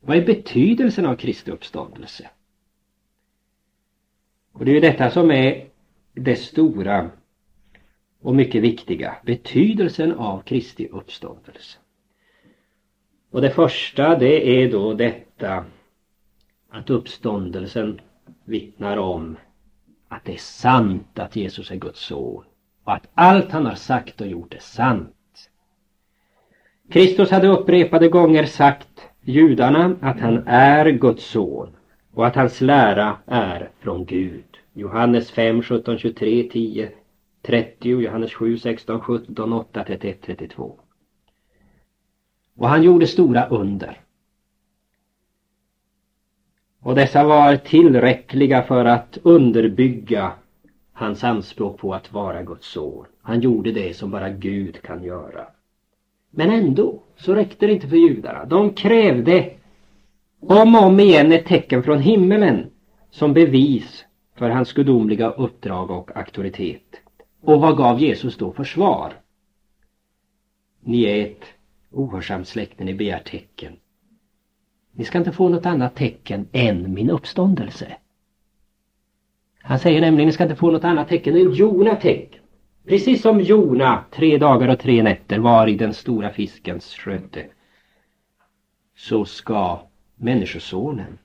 Vad 0.00 0.16
är 0.16 0.26
betydelsen 0.26 1.06
av 1.06 1.16
Kristi 1.16 1.50
uppståndelse? 1.50 2.30
Och 4.52 4.64
det 4.64 4.70
är 4.70 4.74
ju 4.74 4.80
detta 4.80 5.10
som 5.10 5.30
är 5.30 5.66
det 6.12 6.36
stora 6.36 7.10
och 8.22 8.34
mycket 8.34 8.62
viktiga. 8.62 9.16
Betydelsen 9.24 10.12
av 10.12 10.42
Kristi 10.42 10.88
uppståndelse. 10.88 11.78
Och 13.30 13.40
det 13.40 13.50
första 13.50 14.18
det 14.18 14.62
är 14.62 14.70
då 14.70 14.94
detta 15.42 15.64
att 16.70 16.90
uppståndelsen 16.90 18.00
vittnar 18.44 18.96
om 18.96 19.36
att 20.08 20.24
det 20.24 20.32
är 20.32 20.38
sant 20.38 21.18
att 21.18 21.36
Jesus 21.36 21.70
är 21.70 21.76
Guds 21.76 22.00
son 22.00 22.44
och 22.84 22.92
att 22.92 23.08
allt 23.14 23.50
han 23.50 23.66
har 23.66 23.74
sagt 23.74 24.20
och 24.20 24.26
gjort 24.26 24.54
är 24.54 24.58
sant. 24.58 25.50
Kristus 26.90 27.30
hade 27.30 27.48
upprepade 27.48 28.08
gånger 28.08 28.44
sagt 28.44 29.08
judarna 29.20 29.96
att 30.00 30.20
han 30.20 30.46
är 30.46 30.90
Guds 30.90 31.24
son 31.24 31.68
och 32.14 32.26
att 32.26 32.36
hans 32.36 32.60
lära 32.60 33.16
är 33.26 33.70
från 33.80 34.04
Gud. 34.04 34.44
Johannes 34.72 35.30
5, 35.30 35.62
17, 35.62 35.98
23, 35.98 36.48
10, 36.52 36.90
30, 37.42 37.88
Johannes 37.88 38.34
7, 38.34 38.58
16, 38.58 39.00
17, 39.00 39.52
8, 39.52 39.84
31, 39.84 40.18
32. 40.22 40.78
Och 42.56 42.68
han 42.68 42.82
gjorde 42.82 43.06
stora 43.06 43.46
under. 43.46 44.01
Och 46.82 46.94
dessa 46.94 47.24
var 47.24 47.56
tillräckliga 47.56 48.62
för 48.62 48.84
att 48.84 49.18
underbygga 49.22 50.32
hans 50.92 51.24
anspråk 51.24 51.78
på 51.78 51.94
att 51.94 52.12
vara 52.12 52.42
Guds 52.42 52.66
son. 52.66 53.06
Han 53.22 53.40
gjorde 53.40 53.72
det 53.72 53.96
som 53.96 54.10
bara 54.10 54.30
Gud 54.30 54.82
kan 54.82 55.04
göra. 55.04 55.46
Men 56.30 56.50
ändå 56.50 57.02
så 57.16 57.34
räckte 57.34 57.66
det 57.66 57.72
inte 57.72 57.88
för 57.88 57.96
judarna. 57.96 58.44
De 58.44 58.72
krävde 58.72 59.50
om 60.40 60.74
och 60.74 60.82
om 60.82 61.00
igen 61.00 61.32
ett 61.32 61.46
tecken 61.46 61.82
från 61.82 62.00
himmelen 62.00 62.70
som 63.10 63.34
bevis 63.34 64.04
för 64.36 64.50
hans 64.50 64.72
gudomliga 64.72 65.30
uppdrag 65.30 65.90
och 65.90 66.16
auktoritet. 66.16 67.00
Och 67.42 67.60
vad 67.60 67.76
gav 67.76 68.00
Jesus 68.00 68.36
då 68.36 68.52
för 68.52 68.64
svar? 68.64 69.12
Ni 70.80 71.02
är 71.02 71.26
ett 71.26 71.44
ohörsamt 71.90 72.48
släkte, 72.48 72.84
ni 72.84 72.94
begär 72.94 73.18
tecken. 73.18 73.72
Ni 74.92 75.04
ska 75.04 75.18
inte 75.18 75.32
få 75.32 75.48
något 75.48 75.66
annat 75.66 75.94
tecken 75.94 76.48
än 76.52 76.94
min 76.94 77.10
uppståndelse. 77.10 77.96
Han 79.60 79.78
säger 79.78 80.00
nämligen, 80.00 80.26
ni 80.26 80.32
ska 80.32 80.42
inte 80.42 80.56
få 80.56 80.70
något 80.70 80.84
annat 80.84 81.08
tecken 81.08 81.36
än 81.36 81.52
Jona 81.52 81.96
tecken. 81.96 82.42
Precis 82.86 83.22
som 83.22 83.40
Jona 83.40 84.04
tre 84.10 84.38
dagar 84.38 84.68
och 84.68 84.78
tre 84.78 85.02
nätter 85.02 85.38
var 85.38 85.66
i 85.66 85.76
den 85.76 85.94
stora 85.94 86.30
fiskens 86.30 86.94
sköte. 86.94 87.46
Så 88.96 89.24
ska 89.24 89.80
Människosonen 90.16 91.18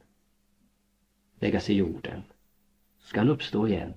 läggas 1.40 1.70
i 1.70 1.74
jorden. 1.74 2.24
Ska 3.00 3.20
han 3.20 3.30
uppstå 3.30 3.68
igen. 3.68 3.94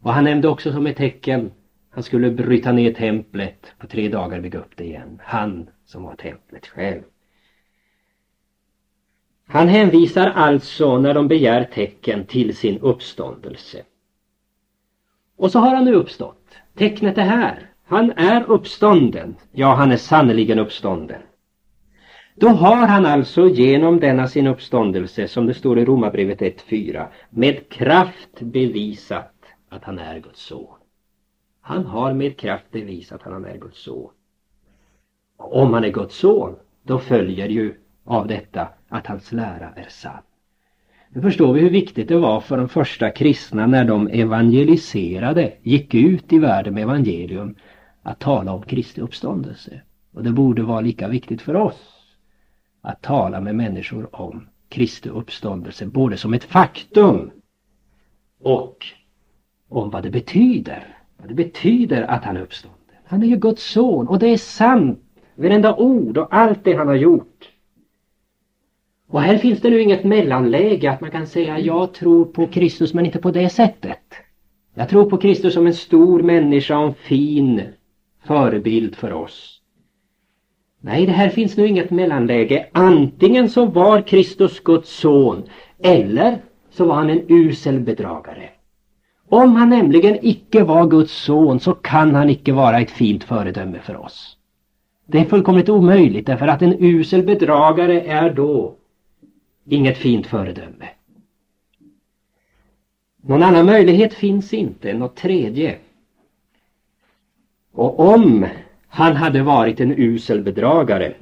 Och 0.00 0.12
han 0.12 0.24
nämnde 0.24 0.48
också 0.48 0.72
som 0.72 0.86
ett 0.86 0.96
tecken 0.96 1.50
han 1.90 2.02
skulle 2.02 2.30
bryta 2.30 2.72
ner 2.72 2.92
templet 2.92 3.74
på 3.78 3.86
tre 3.86 4.08
dagar 4.08 4.36
och 4.36 4.42
bygga 4.42 4.58
upp 4.58 4.76
det 4.76 4.84
igen. 4.84 5.20
Han 5.22 5.70
som 5.84 6.02
var 6.02 6.14
templet 6.14 6.66
själv. 6.66 7.02
Han 9.48 9.68
hänvisar 9.68 10.26
alltså 10.26 10.98
när 10.98 11.14
de 11.14 11.28
begär 11.28 11.64
tecken 11.64 12.26
till 12.26 12.56
sin 12.56 12.78
uppståndelse. 12.78 13.82
Och 15.36 15.50
så 15.50 15.58
har 15.58 15.74
han 15.74 15.84
nu 15.84 15.94
uppstått. 15.94 16.56
Tecknet 16.74 17.18
är 17.18 17.22
här. 17.22 17.70
Han 17.84 18.10
är 18.10 18.50
uppstånden. 18.50 19.36
Ja, 19.52 19.74
han 19.74 19.92
är 19.92 19.96
sannerligen 19.96 20.58
uppstånden. 20.58 21.22
Då 22.34 22.48
har 22.48 22.86
han 22.86 23.06
alltså 23.06 23.48
genom 23.48 24.00
denna 24.00 24.28
sin 24.28 24.46
uppståndelse, 24.46 25.28
som 25.28 25.46
det 25.46 25.54
står 25.54 25.78
i 25.78 25.84
Romarbrevet 25.84 26.40
1.4, 26.40 27.06
med 27.30 27.68
kraft 27.68 28.40
bevisat 28.40 29.34
att 29.68 29.84
han 29.84 29.98
är 29.98 30.20
Guds 30.20 30.40
son. 30.40 30.78
Han 31.60 31.86
har 31.86 32.12
med 32.12 32.36
kraft 32.36 32.70
bevisat 32.70 33.26
att 33.26 33.32
han 33.32 33.44
är 33.44 33.56
Guds 33.56 33.78
son. 33.78 34.10
Och 35.36 35.62
om 35.62 35.74
han 35.74 35.84
är 35.84 35.90
Guds 35.90 36.16
son, 36.16 36.56
då 36.82 36.98
följer 36.98 37.48
ju 37.48 37.74
av 38.06 38.26
detta 38.26 38.68
att 38.88 39.06
hans 39.06 39.32
lära 39.32 39.72
är 39.76 39.86
sann. 39.88 40.22
Nu 41.08 41.22
förstår 41.22 41.52
vi 41.52 41.60
hur 41.60 41.70
viktigt 41.70 42.08
det 42.08 42.18
var 42.18 42.40
för 42.40 42.56
de 42.56 42.68
första 42.68 43.10
kristna 43.10 43.66
när 43.66 43.84
de 43.84 44.08
evangeliserade, 44.08 45.52
gick 45.62 45.94
ut 45.94 46.32
i 46.32 46.38
världen 46.38 46.74
med 46.74 46.82
evangelium, 46.82 47.54
att 48.02 48.18
tala 48.18 48.52
om 48.52 48.62
Kristi 48.62 49.00
uppståndelse. 49.00 49.80
Och 50.12 50.24
det 50.24 50.32
borde 50.32 50.62
vara 50.62 50.80
lika 50.80 51.08
viktigt 51.08 51.42
för 51.42 51.54
oss 51.56 51.96
att 52.82 53.02
tala 53.02 53.40
med 53.40 53.54
människor 53.54 54.16
om 54.16 54.48
Kristi 54.68 55.08
uppståndelse, 55.08 55.86
både 55.86 56.16
som 56.16 56.34
ett 56.34 56.44
faktum 56.44 57.30
och 58.40 58.76
om 59.68 59.90
vad 59.90 60.02
det 60.02 60.10
betyder. 60.10 60.96
Vad 61.16 61.28
det 61.28 61.34
betyder 61.34 62.02
att 62.02 62.24
han 62.24 62.36
är 62.36 62.42
uppstånden. 62.42 62.80
Han 63.04 63.22
är 63.22 63.26
ju 63.26 63.36
Guds 63.36 63.72
son 63.72 64.08
och 64.08 64.18
det 64.18 64.26
är 64.26 64.36
sant. 64.36 65.02
Varenda 65.34 65.76
ord 65.76 66.18
och 66.18 66.34
allt 66.34 66.64
det 66.64 66.74
han 66.74 66.88
har 66.88 66.94
gjort. 66.94 67.52
Och 69.08 69.22
här 69.22 69.38
finns 69.38 69.60
det 69.60 69.70
nu 69.70 69.82
inget 69.82 70.04
mellanläge 70.04 70.90
att 70.90 71.00
man 71.00 71.10
kan 71.10 71.26
säga 71.26 71.58
jag 71.58 71.94
tror 71.94 72.24
på 72.24 72.46
Kristus 72.46 72.94
men 72.94 73.06
inte 73.06 73.18
på 73.18 73.30
det 73.30 73.48
sättet. 73.48 74.14
Jag 74.74 74.88
tror 74.88 75.10
på 75.10 75.16
Kristus 75.16 75.54
som 75.54 75.66
en 75.66 75.74
stor 75.74 76.22
människa 76.22 76.78
och 76.78 76.86
en 76.86 76.94
fin 76.94 77.62
förebild 78.24 78.96
för 78.96 79.12
oss. 79.12 79.60
Nej, 80.80 81.06
det 81.06 81.12
här 81.12 81.28
finns 81.28 81.56
nu 81.56 81.66
inget 81.66 81.90
mellanläge. 81.90 82.66
Antingen 82.72 83.50
så 83.50 83.66
var 83.66 84.00
Kristus 84.00 84.60
Guds 84.60 84.98
son 84.98 85.42
eller 85.82 86.38
så 86.70 86.84
var 86.84 86.94
han 86.94 87.10
en 87.10 87.22
usel 87.28 87.80
bedragare. 87.80 88.48
Om 89.28 89.56
han 89.56 89.68
nämligen 89.68 90.18
icke 90.22 90.64
var 90.64 90.86
Guds 90.86 91.12
son 91.12 91.60
så 91.60 91.74
kan 91.74 92.14
han 92.14 92.30
icke 92.30 92.52
vara 92.52 92.80
ett 92.80 92.90
fint 92.90 93.24
föredöme 93.24 93.78
för 93.78 93.96
oss. 93.96 94.36
Det 95.06 95.18
är 95.18 95.24
fullkomligt 95.24 95.68
omöjligt 95.68 96.26
därför 96.26 96.46
att 96.46 96.62
en 96.62 96.76
usel 96.78 97.22
bedragare 97.22 98.00
är 98.00 98.30
då 98.30 98.76
inget 99.66 99.98
fint 99.98 100.26
föredöme. 100.26 100.88
Någon 103.22 103.42
annan 103.42 103.66
möjlighet 103.66 104.14
finns 104.14 104.54
inte, 104.54 104.94
något 104.94 105.16
tredje. 105.16 105.78
Och 107.72 108.00
om 108.00 108.46
han 108.88 109.16
hade 109.16 109.42
varit 109.42 109.80
en 109.80 109.98
usel 109.98 110.42
bedragare 110.42 111.14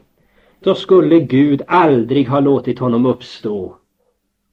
då 0.61 0.75
skulle 0.75 1.21
Gud 1.21 1.63
aldrig 1.67 2.29
ha 2.29 2.41
låtit 2.41 2.79
honom 2.79 3.07
uppstå 3.07 3.77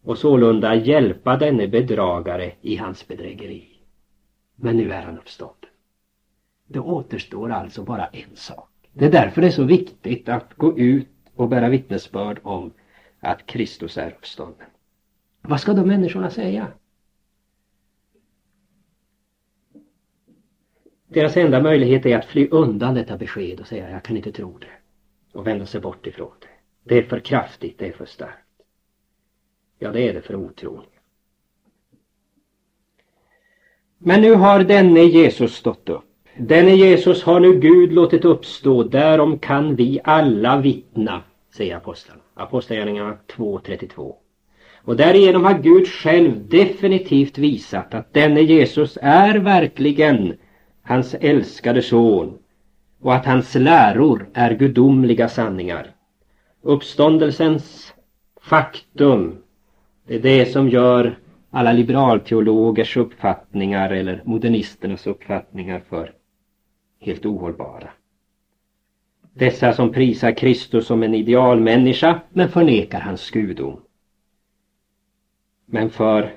och 0.04 0.18
sålunda 0.18 0.76
hjälpa 0.76 1.38
denne 1.38 1.68
bedragare 1.68 2.52
i 2.62 2.76
hans 2.76 3.08
bedrägeri. 3.08 3.68
Men 4.56 4.78
nu 4.78 4.92
är 4.92 5.02
han 5.02 5.18
uppstått. 5.18 5.66
Det 6.68 6.80
återstår 6.80 7.52
alltså 7.52 7.84
bara 7.84 8.06
en 8.06 8.36
sak. 8.36 8.70
Det 8.94 9.06
är 9.06 9.12
därför 9.12 9.42
det 9.42 9.48
är 9.48 9.52
så 9.52 9.64
viktigt 9.64 10.30
att 10.30 10.54
gå 10.54 10.78
ut 10.78 11.08
och 11.36 11.50
bära 11.50 11.70
vittnesbörd 11.70 12.40
om 12.44 12.72
att 13.22 13.46
Kristus 13.46 13.98
är 13.98 14.12
uppstånden. 14.12 14.68
Vad 15.42 15.62
ska 15.62 15.74
då 15.74 15.86
människorna 15.86 16.30
säga? 16.30 16.68
Deras 21.08 21.38
enda 21.38 21.62
möjlighet 21.62 22.06
är 22.06 22.18
att 22.18 22.26
fly 22.26 22.48
undan 22.52 22.96
detta 22.96 23.18
besked 23.18 23.60
och 23.60 23.68
säga 23.68 23.92
jag 23.92 24.04
kan 24.04 24.18
inte 24.18 24.32
tro 24.32 24.58
det 24.58 24.68
och 25.34 25.48
vända 25.48 25.66
sig 25.66 25.82
bort 25.82 26.08
ifrån 26.08 26.32
det. 26.40 26.48
Det 26.84 26.98
är 26.98 27.04
för 27.04 27.20
kraftigt, 27.20 27.80
det 27.80 27.88
är 27.88 27.92
för 27.92 28.06
starkt. 28.06 28.38
Ja, 29.80 29.92
det 29.92 30.10
är 30.10 30.14
det 30.14 30.22
för 30.22 30.36
otron. 30.36 30.84
Men 33.98 34.22
nu 34.22 34.34
har 34.34 34.64
denne 34.64 35.00
Jesus 35.00 35.56
stått 35.56 35.90
upp. 35.90 36.04
Denne 36.38 36.72
Jesus 36.72 37.24
har 37.24 37.40
nu 37.40 37.60
Gud 37.60 37.94
låtit 37.94 38.26
uppstå, 38.26 38.84
därom 38.84 39.40
kan 39.40 39.76
vi 39.76 40.00
alla 40.04 40.62
vittna, 40.62 41.24
säger 41.50 41.76
apostlarna. 41.76 42.22
Apostlagärningarna 42.42 43.18
2.32. 43.28 44.14
Och 44.84 44.96
därigenom 44.96 45.44
har 45.44 45.60
Gud 45.60 45.88
själv 45.88 46.48
definitivt 46.48 47.38
visat 47.38 47.94
att 47.94 48.14
denne 48.14 48.42
Jesus 48.42 48.98
är 49.02 49.40
verkligen 49.40 50.38
hans 50.84 51.14
älskade 51.14 51.82
son 51.82 52.38
och 53.02 53.16
att 53.16 53.26
hans 53.26 53.56
läror 53.56 54.30
är 54.34 54.56
gudomliga 54.56 55.30
sanningar. 55.30 55.88
Uppståndelsens 56.62 57.94
faktum, 58.42 59.38
det 60.08 60.16
är 60.16 60.20
det 60.20 60.46
som 60.46 60.70
gör 60.70 61.18
alla 61.52 61.74
liberalteologers 61.74 62.98
uppfattningar 62.98 63.90
eller 63.90 64.22
modernisternas 64.26 65.08
uppfattningar 65.08 65.82
för 65.90 66.12
helt 67.00 67.26
ohållbara. 67.26 67.90
Dessa 69.34 69.74
som 69.74 69.94
prisar 69.94 70.32
Kristus 70.32 70.88
som 70.88 71.04
en 71.04 71.16
idealmänniska 71.16 72.22
men 72.30 72.50
förnekar 72.50 73.00
hans 73.00 73.32
gudom. 73.32 73.82
Men 75.66 75.90
för 75.90 76.34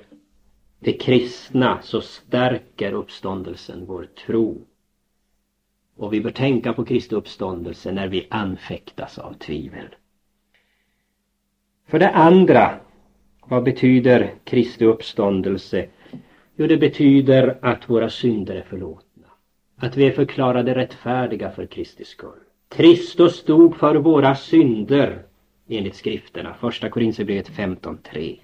de 0.80 0.92
kristna 0.92 1.82
så 1.82 2.00
stärker 2.00 2.92
uppståndelsen 2.92 3.86
vår 3.86 4.08
tro. 4.26 4.66
Och 5.96 6.12
vi 6.12 6.20
bör 6.20 6.30
tänka 6.30 6.72
på 6.72 6.84
Kristi 6.84 7.14
uppståndelse 7.14 7.92
när 7.92 8.08
vi 8.08 8.26
anfäktas 8.30 9.18
av 9.18 9.32
tvivel. 9.32 9.94
För 11.86 11.98
det 11.98 12.10
andra, 12.10 12.80
vad 13.46 13.64
betyder 13.64 14.34
Kristi 14.44 14.84
uppståndelse? 14.84 15.88
Jo, 16.56 16.66
det 16.66 16.76
betyder 16.76 17.58
att 17.62 17.90
våra 17.90 18.08
synder 18.08 18.54
är 18.54 18.62
förlåtna. 18.62 19.26
Att 19.76 19.96
vi 19.96 20.06
är 20.06 20.12
förklarade 20.12 20.74
rättfärdiga 20.74 21.50
för 21.50 21.66
Kristi 21.66 22.04
skull. 22.04 22.43
Kristus 22.76 23.36
stod 23.36 23.76
för 23.76 23.94
våra 23.94 24.34
synder 24.34 25.22
enligt 25.68 25.94
skrifterna. 25.94 26.54
Första 26.54 26.88
Korinthierbrevet 26.88 27.50
15.3. 27.50 28.38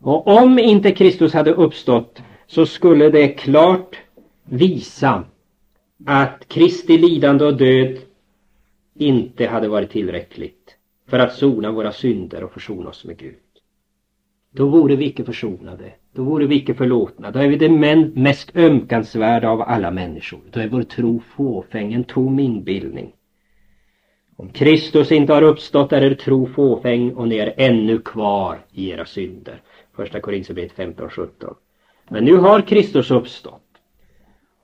Och 0.00 0.26
om 0.26 0.58
inte 0.58 0.92
Kristus 0.92 1.32
hade 1.32 1.52
uppstått 1.52 2.22
så 2.46 2.66
skulle 2.66 3.10
det 3.10 3.28
klart 3.28 3.96
visa 4.44 5.24
att 6.06 6.48
Kristi 6.48 6.98
lidande 6.98 7.44
och 7.44 7.56
död 7.56 7.98
inte 8.94 9.46
hade 9.46 9.68
varit 9.68 9.90
tillräckligt 9.90 10.76
för 11.06 11.18
att 11.18 11.34
sona 11.34 11.72
våra 11.72 11.92
synder 11.92 12.44
och 12.44 12.52
försona 12.52 12.88
oss 12.88 13.04
med 13.04 13.18
Gud. 13.18 13.34
Då 14.50 14.68
vore 14.68 14.96
vi 14.96 15.04
icke 15.04 15.24
försonade, 15.24 15.92
då 16.12 16.22
vore 16.22 16.46
vi 16.46 16.56
icke 16.56 16.74
förlåtna, 16.74 17.30
då 17.30 17.38
är 17.38 17.48
vi 17.48 17.56
det 17.56 17.68
mest 18.14 18.56
ömkansvärda 18.56 19.48
av 19.48 19.62
alla 19.62 19.90
människor. 19.90 20.40
Då 20.50 20.60
är 20.60 20.68
vår 20.68 20.82
tro 20.82 21.20
fåfäng, 21.20 21.92
en 21.92 22.04
tom 22.04 22.38
inbildning. 22.38 23.12
Om 24.40 24.48
Kristus 24.48 25.12
inte 25.12 25.32
har 25.32 25.42
uppstått 25.42 25.92
är 25.92 26.02
er 26.02 26.14
tro 26.14 26.46
fåfäng 26.46 27.12
och 27.14 27.28
ni 27.28 27.36
är 27.36 27.54
ännu 27.56 27.98
kvar 27.98 28.58
i 28.72 28.90
era 28.90 29.04
synder. 29.04 29.62
Första 29.96 30.20
Korinthierbrevet 30.20 30.76
15-17. 30.76 31.54
Men 32.08 32.24
nu 32.24 32.36
har 32.36 32.60
Kristus 32.60 33.10
uppstått. 33.10 33.62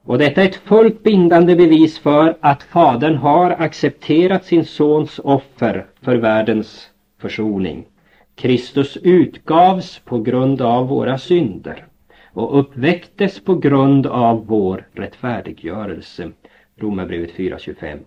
Och 0.05 0.19
detta 0.19 0.43
är 0.43 0.49
ett 0.49 0.55
fullt 0.55 1.03
bindande 1.03 1.57
bevis 1.57 1.99
för 1.99 2.37
att 2.41 2.63
Fadern 2.63 3.15
har 3.15 3.51
accepterat 3.51 4.45
sin 4.45 4.65
sons 4.65 5.21
offer 5.25 5.87
för 6.03 6.17
världens 6.17 6.91
försoning. 7.21 7.87
Kristus 8.35 8.97
utgavs 8.97 9.99
på 9.99 10.19
grund 10.19 10.63
av 10.63 10.89
våra 10.89 11.19
synder 11.19 11.87
och 12.33 12.59
uppväcktes 12.59 13.45
på 13.45 13.55
grund 13.55 14.07
av 14.07 14.47
vår 14.47 14.89
rättfärdiggörelse. 14.93 16.31
Romarbrevet 16.77 17.31
4.25. 17.33 17.99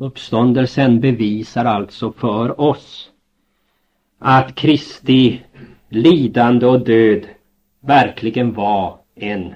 Uppståndelsen 0.00 1.00
bevisar 1.00 1.64
alltså 1.64 2.12
för 2.12 2.60
oss 2.60 3.10
att 4.18 4.54
Kristi 4.54 5.42
lidande 5.88 6.66
och 6.66 6.84
död 6.84 7.26
verkligen 7.80 8.52
var 8.52 8.98
en 9.14 9.54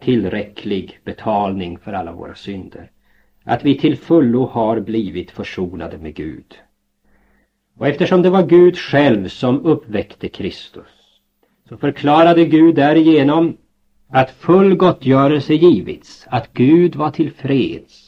tillräcklig 0.00 1.00
betalning 1.04 1.78
för 1.78 1.92
alla 1.92 2.12
våra 2.12 2.34
synder. 2.34 2.90
Att 3.44 3.64
vi 3.64 3.78
till 3.78 3.96
fullo 3.96 4.46
har 4.46 4.80
blivit 4.80 5.30
försonade 5.30 5.98
med 5.98 6.14
Gud. 6.14 6.54
Och 7.78 7.88
eftersom 7.88 8.22
det 8.22 8.30
var 8.30 8.46
Gud 8.46 8.76
själv 8.76 9.28
som 9.28 9.66
uppväckte 9.66 10.28
Kristus 10.28 11.20
så 11.68 11.76
förklarade 11.76 12.44
Gud 12.44 12.74
därigenom 12.74 13.56
att 14.08 14.30
full 14.30 14.76
gottgörelse 14.76 15.54
givits, 15.54 16.26
att 16.30 16.52
Gud 16.52 16.96
var 16.96 17.10
tillfreds. 17.10 18.07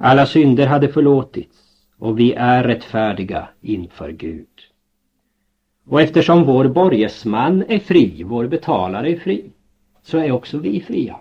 Alla 0.00 0.26
synder 0.26 0.66
hade 0.66 0.88
förlåtits 0.88 1.56
och 1.98 2.18
vi 2.18 2.32
är 2.32 2.64
rättfärdiga 2.64 3.48
inför 3.60 4.10
Gud. 4.12 4.46
Och 5.86 6.00
eftersom 6.00 6.44
vår 6.44 6.64
borgesman 6.68 7.64
är 7.68 7.78
fri, 7.78 8.22
vår 8.22 8.46
betalare 8.46 9.10
är 9.10 9.16
fri, 9.16 9.44
så 10.02 10.18
är 10.18 10.32
också 10.32 10.58
vi 10.58 10.80
fria. 10.80 11.16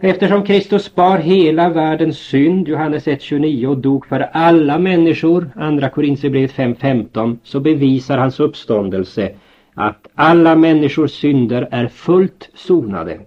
Eftersom 0.00 0.44
Kristus 0.44 0.94
bar 0.94 1.18
hela 1.18 1.68
världens 1.68 2.18
synd, 2.18 2.68
Johannes 2.68 3.06
1.29, 3.06 3.66
och 3.66 3.78
dog 3.78 4.06
för 4.06 4.20
alla 4.20 4.78
människor, 4.78 5.50
Andra 5.56 5.90
Korinthierbrevet 5.90 6.52
5.15, 6.52 7.38
så 7.42 7.60
bevisar 7.60 8.18
hans 8.18 8.40
uppståndelse 8.40 9.34
att 9.74 10.06
alla 10.14 10.56
människors 10.56 11.10
synder 11.10 11.68
är 11.70 11.88
fullt 11.88 12.50
sonade. 12.54 13.20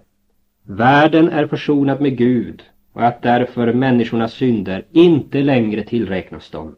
Världen 0.62 1.28
är 1.28 1.46
försonad 1.46 2.00
med 2.00 2.16
Gud 2.18 2.62
och 2.98 3.06
att 3.06 3.22
därför 3.22 3.72
människornas 3.72 4.32
synder 4.32 4.84
inte 4.92 5.42
längre 5.42 5.82
tillräknas 5.82 6.50
dem, 6.50 6.76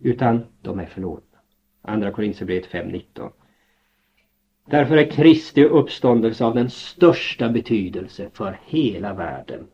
utan 0.00 0.44
de 0.62 0.80
är 0.80 0.86
förlåtna. 0.86 1.38
Andra 1.82 2.10
Korinthierbrevet 2.10 2.70
5.19. 2.70 3.30
Därför 4.70 4.96
är 4.96 5.10
Kristi 5.10 5.64
uppståndelse 5.64 6.44
av 6.44 6.54
den 6.54 6.70
största 6.70 7.48
betydelse 7.48 8.28
för 8.32 8.58
hela 8.66 9.14
världen. 9.14 9.66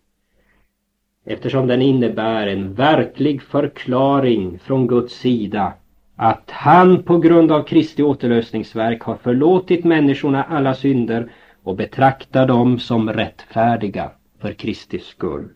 Eftersom 1.24 1.66
den 1.66 1.82
innebär 1.82 2.46
en 2.46 2.74
verklig 2.74 3.42
förklaring 3.42 4.58
från 4.58 4.86
Guds 4.86 5.14
sida 5.14 5.72
att 6.16 6.50
han 6.50 7.02
på 7.02 7.18
grund 7.18 7.52
av 7.52 7.62
Kristi 7.62 8.02
återlösningsverk 8.02 9.02
har 9.02 9.16
förlåtit 9.16 9.84
människorna 9.84 10.44
alla 10.44 10.74
synder 10.74 11.30
och 11.62 11.76
betraktar 11.76 12.46
dem 12.46 12.78
som 12.78 13.12
rättfärdiga 13.12 14.10
för 14.38 14.52
Kristi 14.52 14.98
skull. 14.98 15.48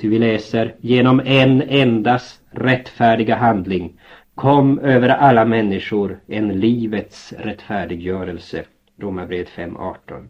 Ty 0.00 0.08
vi 0.08 0.18
läser 0.18 0.74
genom 0.80 1.20
en 1.24 1.62
endas 1.62 2.40
rättfärdiga 2.50 3.36
handling 3.36 4.00
kom 4.34 4.78
över 4.78 5.08
alla 5.08 5.44
människor 5.44 6.20
en 6.26 6.60
livets 6.60 7.32
rättfärdiggörelse. 7.38 8.64
Romarbrevet 9.00 9.48
5.18. 9.48 10.28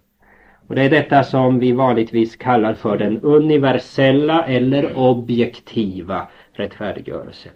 Och 0.69 0.75
det 0.75 0.83
är 0.83 0.91
detta 0.91 1.23
som 1.23 1.59
vi 1.59 1.73
vanligtvis 1.73 2.37
kallar 2.37 2.75
för 2.75 2.99
den 2.99 3.21
universella 3.21 4.45
eller 4.47 4.99
objektiva 4.99 6.29
rättfärdiggörelsen. 6.53 7.53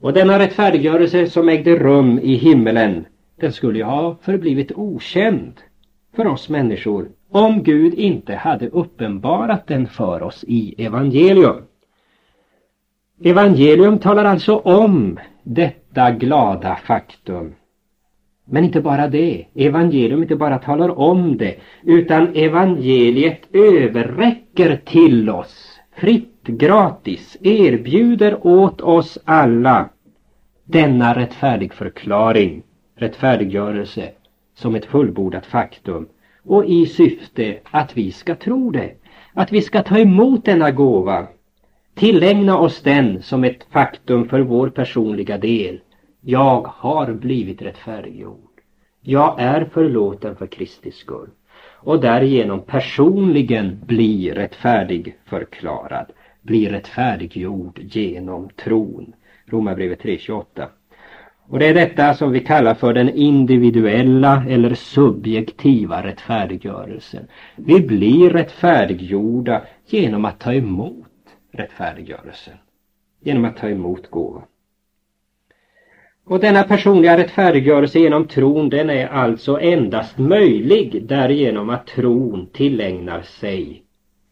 Och 0.00 0.12
denna 0.12 0.38
rättfärdiggörelse 0.38 1.26
som 1.26 1.48
ägde 1.48 1.76
rum 1.76 2.18
i 2.18 2.34
himmelen, 2.34 3.06
den 3.36 3.52
skulle 3.52 3.78
ju 3.78 3.84
ha 3.84 4.16
förblivit 4.22 4.72
okänd 4.72 5.52
för 6.16 6.26
oss 6.26 6.48
människor 6.48 7.08
om 7.30 7.62
Gud 7.62 7.94
inte 7.94 8.34
hade 8.34 8.68
uppenbarat 8.68 9.66
den 9.66 9.86
för 9.86 10.22
oss 10.22 10.44
i 10.48 10.84
evangelium. 10.84 11.56
Evangelium 13.24 13.98
talar 13.98 14.24
alltså 14.24 14.56
om 14.56 15.18
detta 15.42 16.10
glada 16.10 16.76
faktum. 16.76 17.54
Men 18.44 18.64
inte 18.64 18.80
bara 18.80 19.08
det. 19.08 19.46
Evangelium 19.54 20.22
inte 20.22 20.36
bara 20.36 20.58
talar 20.58 20.98
om 20.98 21.36
det, 21.36 21.56
utan 21.82 22.34
evangeliet 22.34 23.40
överräcker 23.52 24.80
till 24.84 25.30
oss 25.30 25.80
fritt, 26.00 26.42
gratis, 26.46 27.36
erbjuder 27.40 28.46
åt 28.46 28.80
oss 28.80 29.18
alla 29.24 29.88
denna 30.64 31.14
rättfärdig 31.16 31.72
förklaring, 31.74 32.62
rättfärdiggörelse 32.96 34.10
som 34.54 34.74
ett 34.74 34.84
fullbordat 34.84 35.46
faktum 35.46 36.08
och 36.44 36.64
i 36.64 36.86
syfte 36.86 37.58
att 37.70 37.96
vi 37.96 38.12
ska 38.12 38.34
tro 38.34 38.70
det, 38.70 38.94
att 39.34 39.52
vi 39.52 39.62
ska 39.62 39.82
ta 39.82 39.98
emot 39.98 40.44
denna 40.44 40.70
gåva, 40.70 41.26
tillägna 41.94 42.58
oss 42.58 42.82
den 42.82 43.22
som 43.22 43.44
ett 43.44 43.66
faktum 43.70 44.28
för 44.28 44.40
vår 44.40 44.68
personliga 44.68 45.38
del. 45.38 45.80
Jag 46.20 46.70
har 46.74 47.12
blivit 47.12 47.62
rättfärdiggjord. 47.62 48.50
Jag 49.02 49.40
är 49.40 49.64
förlåten 49.64 50.36
för 50.36 50.46
Kristi 50.46 50.90
skull 50.90 51.30
och 51.82 52.00
därigenom 52.00 52.60
personligen 52.60 53.80
blir 53.86 54.34
rättfärdig 54.34 55.18
förklarad, 55.24 56.06
blir 56.42 56.70
rättfärdiggjord 56.70 57.78
genom 57.82 58.48
tron. 58.48 59.12
Romarbrevet 59.46 60.02
3.28. 60.02 60.66
Och 61.50 61.58
det 61.58 61.66
är 61.66 61.74
detta 61.74 62.14
som 62.14 62.32
vi 62.32 62.40
kallar 62.40 62.74
för 62.74 62.94
den 62.94 63.08
individuella 63.08 64.44
eller 64.48 64.74
subjektiva 64.74 66.02
rättfärdiggörelsen. 66.02 67.26
Vi 67.56 67.80
blir 67.80 68.30
rättfärdiggjorda 68.30 69.62
genom 69.86 70.24
att 70.24 70.38
ta 70.38 70.54
emot 70.54 71.06
rättfärdiggörelsen. 71.52 72.54
Genom 73.22 73.44
att 73.44 73.56
ta 73.56 73.68
emot 73.68 74.10
gåvan. 74.10 74.42
Och 76.24 76.40
denna 76.40 76.62
personliga 76.62 77.18
rättfärdiggörelse 77.18 77.98
genom 77.98 78.26
tron 78.26 78.68
den 78.68 78.90
är 78.90 79.06
alltså 79.06 79.60
endast 79.60 80.18
möjlig 80.18 81.06
därigenom 81.06 81.70
att 81.70 81.86
tron 81.86 82.48
tillägnar 82.52 83.22
sig 83.22 83.82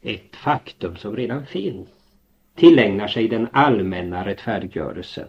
ett 0.02 0.36
faktum 0.36 0.96
som 0.96 1.16
redan 1.16 1.46
finns. 1.46 1.88
Tillägnar 2.56 3.08
sig 3.08 3.28
den 3.28 3.48
allmänna 3.52 4.26
rättfärdiggörelsen. 4.26 5.26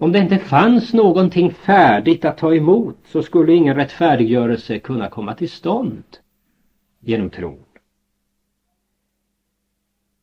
Om 0.00 0.12
det 0.12 0.18
inte 0.18 0.38
fanns 0.38 0.92
någonting 0.94 1.52
färdigt 1.52 2.24
att 2.24 2.38
ta 2.38 2.54
emot 2.54 2.96
så 3.06 3.22
skulle 3.22 3.52
ingen 3.52 3.76
rättfärdiggörelse 3.76 4.78
kunna 4.78 5.08
komma 5.08 5.34
till 5.34 5.48
stånd 5.48 6.02
genom 7.00 7.30
tron. 7.30 7.64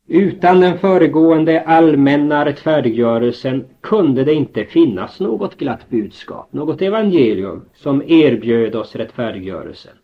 Utan 0.07 0.59
den 0.59 0.77
föregående 0.77 1.61
allmänna 1.61 2.45
rättfärdiggörelsen 2.45 3.65
kunde 3.81 4.23
det 4.23 4.33
inte 4.33 4.65
finnas 4.65 5.19
något 5.19 5.57
glatt 5.57 5.89
budskap, 5.89 6.53
något 6.53 6.81
evangelium 6.81 7.65
som 7.73 8.03
erbjöd 8.07 8.75
oss 8.75 8.95
rättfärdiggörelsen. 8.95 9.97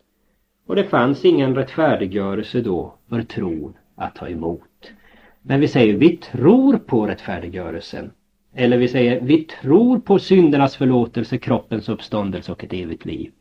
Och 0.67 0.75
det 0.75 0.83
fanns 0.83 1.25
ingen 1.25 1.55
rättfärdiggörelse 1.55 2.61
då 2.61 2.93
för 3.09 3.21
tron 3.21 3.73
att 3.95 4.15
ta 4.15 4.27
emot. 4.27 4.91
Men 5.41 5.59
vi 5.59 5.67
säger 5.67 5.93
vi 5.93 6.17
tror 6.17 6.77
på 6.77 7.07
rättfärdiggörelsen. 7.07 8.11
Eller 8.55 8.77
vi 8.77 8.87
säger 8.87 9.21
vi 9.21 9.43
tror 9.43 9.99
på 9.99 10.19
syndernas 10.19 10.75
förlåtelse, 10.75 11.37
kroppens 11.37 11.89
uppståndelse 11.89 12.51
och 12.51 12.63
ett 12.63 12.73
evigt 12.73 13.05
liv. 13.05 13.31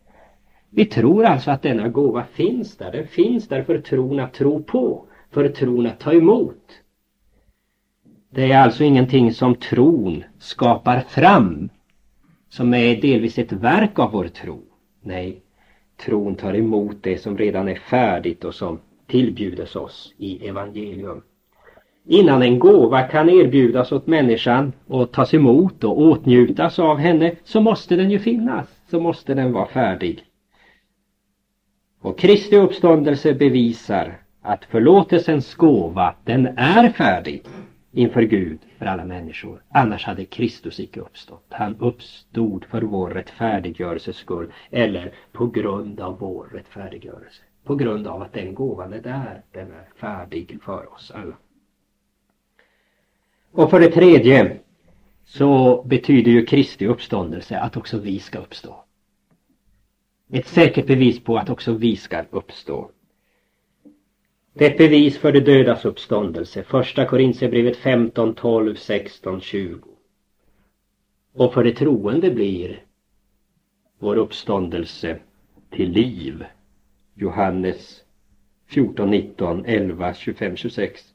Vi 0.70 0.84
tror 0.84 1.24
alltså 1.24 1.50
att 1.50 1.62
denna 1.62 1.88
gåva 1.88 2.24
finns 2.24 2.76
där. 2.76 2.92
Den 2.92 3.06
finns 3.06 3.48
där 3.48 3.62
för 3.62 3.80
tron 3.80 4.20
att 4.20 4.34
tro 4.34 4.62
på 4.62 5.04
för 5.30 5.48
tron 5.48 5.86
att 5.86 6.00
ta 6.00 6.12
emot. 6.12 6.82
Det 8.30 8.52
är 8.52 8.58
alltså 8.58 8.84
ingenting 8.84 9.32
som 9.32 9.54
tron 9.54 10.24
skapar 10.38 11.00
fram, 11.00 11.68
som 12.48 12.74
är 12.74 13.00
delvis 13.00 13.38
ett 13.38 13.52
verk 13.52 13.98
av 13.98 14.10
vår 14.12 14.28
tro. 14.28 14.62
Nej, 15.00 15.42
tron 15.96 16.34
tar 16.34 16.54
emot 16.54 16.96
det 17.00 17.18
som 17.18 17.38
redan 17.38 17.68
är 17.68 17.74
färdigt 17.74 18.44
och 18.44 18.54
som 18.54 18.78
tillbjudes 19.06 19.76
oss 19.76 20.14
i 20.16 20.48
evangelium. 20.48 21.22
Innan 22.06 22.42
en 22.42 22.58
gåva 22.58 23.02
kan 23.02 23.28
erbjudas 23.28 23.92
åt 23.92 24.06
människan 24.06 24.72
och 24.86 25.12
tas 25.12 25.34
emot 25.34 25.84
och 25.84 26.00
åtnjutas 26.00 26.78
av 26.78 26.98
henne 26.98 27.34
så 27.44 27.60
måste 27.60 27.96
den 27.96 28.10
ju 28.10 28.18
finnas, 28.18 28.66
så 28.90 29.00
måste 29.00 29.34
den 29.34 29.52
vara 29.52 29.66
färdig. 29.66 30.24
Och 32.00 32.18
Kristi 32.18 32.56
uppståndelse 32.56 33.34
bevisar 33.34 34.20
att 34.42 34.64
förlåtelsens 34.64 35.54
gåva, 35.54 36.14
den 36.24 36.46
är 36.46 36.88
färdig 36.88 37.42
inför 37.92 38.22
Gud 38.22 38.58
för 38.78 38.86
alla 38.86 39.04
människor. 39.04 39.62
Annars 39.68 40.04
hade 40.04 40.24
Kristus 40.24 40.80
icke 40.80 41.00
uppstått. 41.00 41.46
Han 41.48 41.76
uppstod 41.80 42.64
för 42.64 42.82
vår 42.82 43.10
rättfärdiggörelses 43.10 44.16
skull 44.16 44.52
eller 44.70 45.12
på 45.32 45.46
grund 45.46 46.00
av 46.00 46.18
vår 46.18 46.48
rättfärdiggörelse. 46.52 47.42
På 47.64 47.74
grund 47.74 48.06
av 48.06 48.22
att 48.22 48.32
den 48.32 48.54
gåvan 48.54 48.92
är 48.92 49.00
där, 49.00 49.42
den 49.52 49.72
är 49.72 49.88
färdig 50.00 50.58
för 50.62 50.92
oss 50.94 51.12
alla. 51.14 51.34
Och 53.52 53.70
för 53.70 53.80
det 53.80 53.90
tredje 53.90 54.58
så 55.24 55.82
betyder 55.82 56.30
ju 56.30 56.46
Kristi 56.46 56.86
uppståndelse 56.86 57.58
att 57.58 57.76
också 57.76 57.98
vi 57.98 58.18
ska 58.18 58.38
uppstå. 58.38 58.84
Ett 60.32 60.46
säkert 60.46 60.86
bevis 60.86 61.24
på 61.24 61.38
att 61.38 61.50
också 61.50 61.72
vi 61.72 61.96
ska 61.96 62.24
uppstå. 62.30 62.90
Det 64.54 64.66
är 64.66 64.70
ett 64.70 64.78
bevis 64.78 65.18
för 65.18 65.32
de 65.32 65.40
dödas 65.40 65.84
uppståndelse. 65.84 66.62
Första 66.62 67.06
Korintierbrevet 67.06 67.76
15, 67.76 68.34
12, 68.34 68.74
16, 68.74 69.40
20. 69.40 69.88
Och 71.32 71.54
för 71.54 71.64
det 71.64 71.72
troende 71.72 72.30
blir 72.30 72.84
vår 73.98 74.16
uppståndelse 74.16 75.18
till 75.70 75.90
liv. 75.90 76.44
Johannes 77.14 78.04
14, 78.66 79.10
19, 79.10 79.64
11, 79.64 80.14
25, 80.14 80.56
26. 80.56 81.11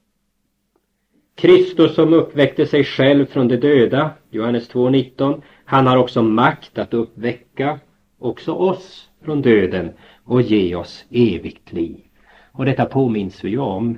Kristus 1.38 1.96
som 1.96 2.14
uppväckte 2.14 2.66
sig 2.66 2.84
själv 2.84 3.26
från 3.26 3.48
de 3.48 3.58
döda, 3.58 4.12
Johannes 4.30 4.72
2.19 4.72 5.42
Han 5.66 5.88
har 5.88 5.98
också 5.98 6.24
makt 6.24 6.78
att 6.78 6.94
uppväcka 6.94 7.80
också 8.18 8.54
oss 8.54 9.10
från 9.22 9.42
döden 9.42 9.94
och 10.24 10.42
ge 10.42 10.76
oss 10.76 11.06
evigt 11.10 11.74
liv. 11.74 12.04
Och 12.52 12.66
detta 12.66 12.86
påminns 12.86 13.44
vi 13.44 13.50
ju 13.50 13.58
om 13.58 13.98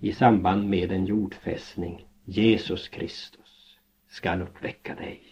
i 0.00 0.12
samband 0.12 0.68
med 0.68 0.92
en 0.92 1.06
jordfästning. 1.06 2.06
Jesus 2.24 2.88
Kristus 2.88 3.78
skall 4.08 4.42
uppväcka 4.42 4.94
dig 4.94 5.22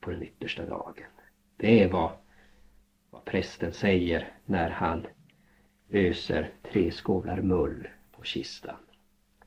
på 0.00 0.10
den 0.10 0.22
yttersta 0.22 0.66
dagen. 0.66 1.10
Det 1.56 1.82
är 1.82 1.88
vad, 1.88 2.10
vad 3.10 3.24
prästen 3.24 3.72
säger 3.72 4.28
när 4.46 4.70
han 4.70 5.06
öser 5.90 6.50
tre 6.72 6.90
skålar 6.90 7.42
mull 7.42 7.88
på 8.16 8.22
kistan. 8.22 8.76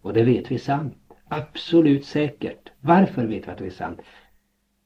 Och 0.02 0.14
det 0.14 0.24
vet 0.24 0.52
vi 0.52 0.60
sant. 0.60 1.03
Absolut 1.34 2.06
säkert. 2.06 2.72
Varför 2.82 3.26
vet 3.26 3.48
vi 3.48 3.52
att 3.52 3.58
det 3.58 3.66
är 3.66 3.70
sant? 3.70 4.02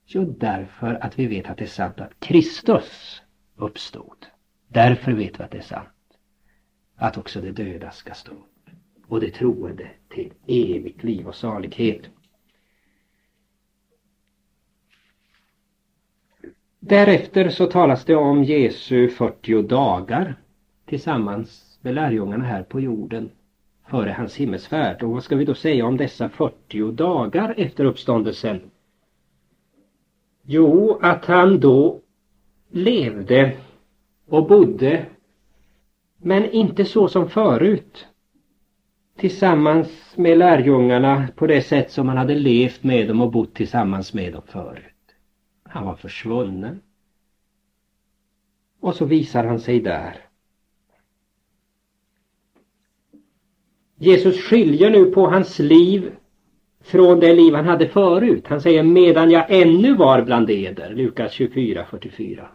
Jo, 0.06 0.36
därför 0.39 0.93
att 0.93 1.20
vi 1.20 1.28
vet 1.28 1.50
att 1.50 1.58
det 1.58 1.64
är 1.64 1.68
sant 1.68 2.00
att 2.00 2.20
Kristus 2.20 3.22
uppstod. 3.56 4.26
Därför 4.68 5.12
vet 5.12 5.39
vi 5.39 5.43
att 5.43 5.52
det 5.52 5.58
är 5.58 5.62
sant 5.62 5.88
att 6.95 7.18
också 7.18 7.41
de 7.41 7.52
döda 7.52 7.91
ska 7.91 8.14
stå 8.14 8.32
upp 8.32 8.70
och 9.08 9.20
de 9.20 9.32
troende 9.32 9.88
till 10.10 10.34
evigt 10.48 11.04
liv 11.04 11.28
och 11.28 11.36
salighet. 11.36 12.02
Därefter 16.80 17.50
så 17.50 17.66
talas 17.66 18.06
det 18.06 18.16
om 18.16 18.43
Jesu 18.43 19.10
40 19.10 19.62
dagar 19.62 20.36
tillsammans 20.86 21.80
med 21.82 21.95
lärjungarna 21.95 22.43
här 22.43 22.64
på 22.64 22.80
jorden 22.80 23.32
före 23.89 24.11
hans 24.11 24.35
himmelsfärd. 24.35 25.03
Och 25.03 25.11
vad 25.11 25.23
ska 25.23 25.35
vi 25.35 25.45
då 25.45 25.53
säga 25.55 25.85
om 25.85 25.97
dessa 25.97 26.29
40 26.29 26.91
dagar 26.91 27.53
efter 27.57 27.85
uppståndelsen? 27.85 28.71
Jo, 30.43 30.99
att 31.01 31.25
han 31.25 31.59
då 31.59 32.01
levde 32.69 33.57
och 34.27 34.47
bodde 34.47 35.05
men 36.17 36.51
inte 36.51 36.85
så 36.85 37.07
som 37.07 37.29
förut. 37.29 38.07
Tillsammans 39.17 40.13
med 40.17 40.38
lärjungarna 40.38 41.27
på 41.35 41.47
det 41.47 41.61
sätt 41.61 41.91
som 41.91 42.07
han 42.07 42.17
hade 42.17 42.35
levt 42.35 42.83
med 42.83 43.07
dem 43.07 43.21
och 43.21 43.31
bott 43.31 43.53
tillsammans 43.53 44.13
med 44.13 44.33
dem 44.33 44.41
förut. 44.45 44.83
Han 45.63 45.85
var 45.85 45.95
försvunnen. 45.95 46.81
Och 48.79 48.95
så 48.95 49.05
visar 49.05 49.43
han 49.43 49.59
sig 49.59 49.79
där. 49.79 50.26
Jesus 54.00 54.41
skiljer 54.41 54.89
nu 54.89 55.06
på 55.06 55.28
hans 55.28 55.60
liv 55.60 56.12
från 56.84 57.20
det 57.20 57.34
liv 57.34 57.54
han 57.54 57.66
hade 57.66 57.88
förut. 57.88 58.45
Han 58.48 58.62
säger 58.62 58.84
medan 58.84 59.32
jag 59.32 59.45
ännu 59.50 59.95
var 59.95 60.22
bland 60.22 60.50
eder, 60.50 60.93
Lukas 60.93 61.32
24, 61.32 61.86
44. 61.89 62.48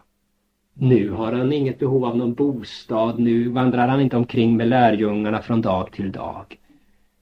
Nu 0.73 1.09
har 1.09 1.31
han 1.31 1.53
inget 1.53 1.79
behov 1.79 2.05
av 2.05 2.17
någon 2.17 2.33
bostad, 2.33 3.19
nu 3.19 3.49
vandrar 3.49 3.87
han 3.87 4.01
inte 4.01 4.17
omkring 4.17 4.57
med 4.57 4.67
lärjungarna 4.67 5.41
från 5.41 5.61
dag 5.61 5.91
till 5.91 6.11
dag. 6.11 6.57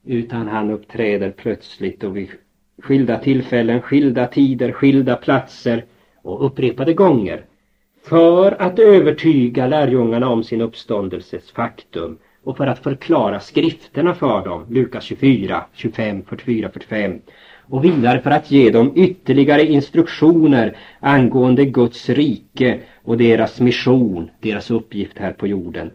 Utan 0.04 0.48
han 0.48 0.70
uppträder 0.70 1.30
plötsligt 1.30 2.04
och 2.04 2.16
vid 2.16 2.28
skilda 2.82 3.18
tillfällen, 3.18 3.82
skilda 3.82 4.26
tider, 4.26 4.72
skilda 4.72 5.16
platser 5.16 5.84
och 6.22 6.46
upprepade 6.46 6.94
gånger 6.94 7.44
för 8.04 8.62
att 8.62 8.78
övertyga 8.78 9.66
lärjungarna 9.66 10.28
om 10.28 10.44
sin 10.44 10.60
uppståndelses 10.60 11.50
faktum 11.50 12.18
och 12.44 12.56
för 12.56 12.66
att 12.66 12.78
förklara 12.78 13.40
skrifterna 13.40 14.14
för 14.14 14.44
dem, 14.44 14.66
Lukas 14.70 15.04
24, 15.04 15.64
25, 15.72 16.22
44, 16.24 16.70
45 16.72 17.20
och 17.72 17.84
vidare 17.84 18.20
för 18.20 18.30
att 18.30 18.50
ge 18.50 18.70
dem 18.70 18.92
ytterligare 18.96 19.66
instruktioner 19.66 20.76
angående 21.00 21.64
Guds 21.64 22.08
rike 22.08 22.80
och 23.02 23.16
deras 23.16 23.60
mission, 23.60 24.30
deras 24.40 24.70
uppgift 24.70 25.18
här 25.18 25.32
på 25.32 25.46
jorden. 25.46 25.90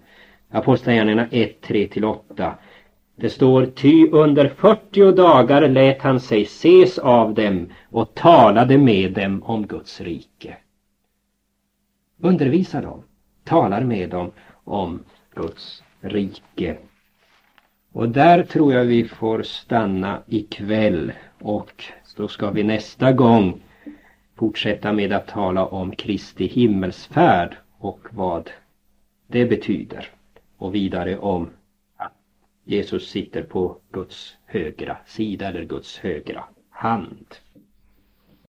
Apostlagärningarna 0.51 1.27
1, 1.31 1.67
3-8. 1.67 2.51
Det 3.15 3.29
står, 3.29 3.65
ty 3.65 4.07
under 4.11 4.47
40 4.47 5.11
dagar 5.11 5.69
lät 5.69 6.01
han 6.01 6.19
sig 6.19 6.41
ses 6.41 6.97
av 6.97 7.33
dem 7.33 7.69
och 7.89 8.13
talade 8.15 8.77
med 8.77 9.13
dem 9.13 9.43
om 9.43 9.67
Guds 9.67 10.01
rike. 10.01 10.57
Undervisar 12.21 12.81
dem, 12.81 13.03
talar 13.43 13.83
med 13.83 14.09
dem 14.09 14.31
om 14.63 15.03
Guds 15.35 15.83
rike. 16.07 16.77
Och 17.91 18.09
där 18.09 18.43
tror 18.43 18.73
jag 18.73 18.85
vi 18.85 19.07
får 19.07 19.43
stanna 19.43 20.23
ikväll 20.27 21.11
och 21.39 21.83
då 22.15 22.27
ska 22.27 22.51
vi 22.51 22.63
nästa 22.63 23.13
gång 23.13 23.61
fortsätta 24.35 24.93
med 24.93 25.13
att 25.13 25.27
tala 25.27 25.65
om 25.65 25.95
Kristi 25.95 26.47
himmelsfärd 26.47 27.57
och 27.77 28.07
vad 28.11 28.49
det 29.27 29.45
betyder. 29.45 30.09
Och 30.57 30.75
vidare 30.75 31.17
om 31.17 31.49
att 31.97 32.13
Jesus 32.63 33.09
sitter 33.09 33.43
på 33.43 33.77
Guds 33.91 34.37
högra 34.45 34.97
sida 35.05 35.47
eller 35.47 35.63
Guds 35.63 35.97
högra 35.97 36.43
hand. 36.69 37.25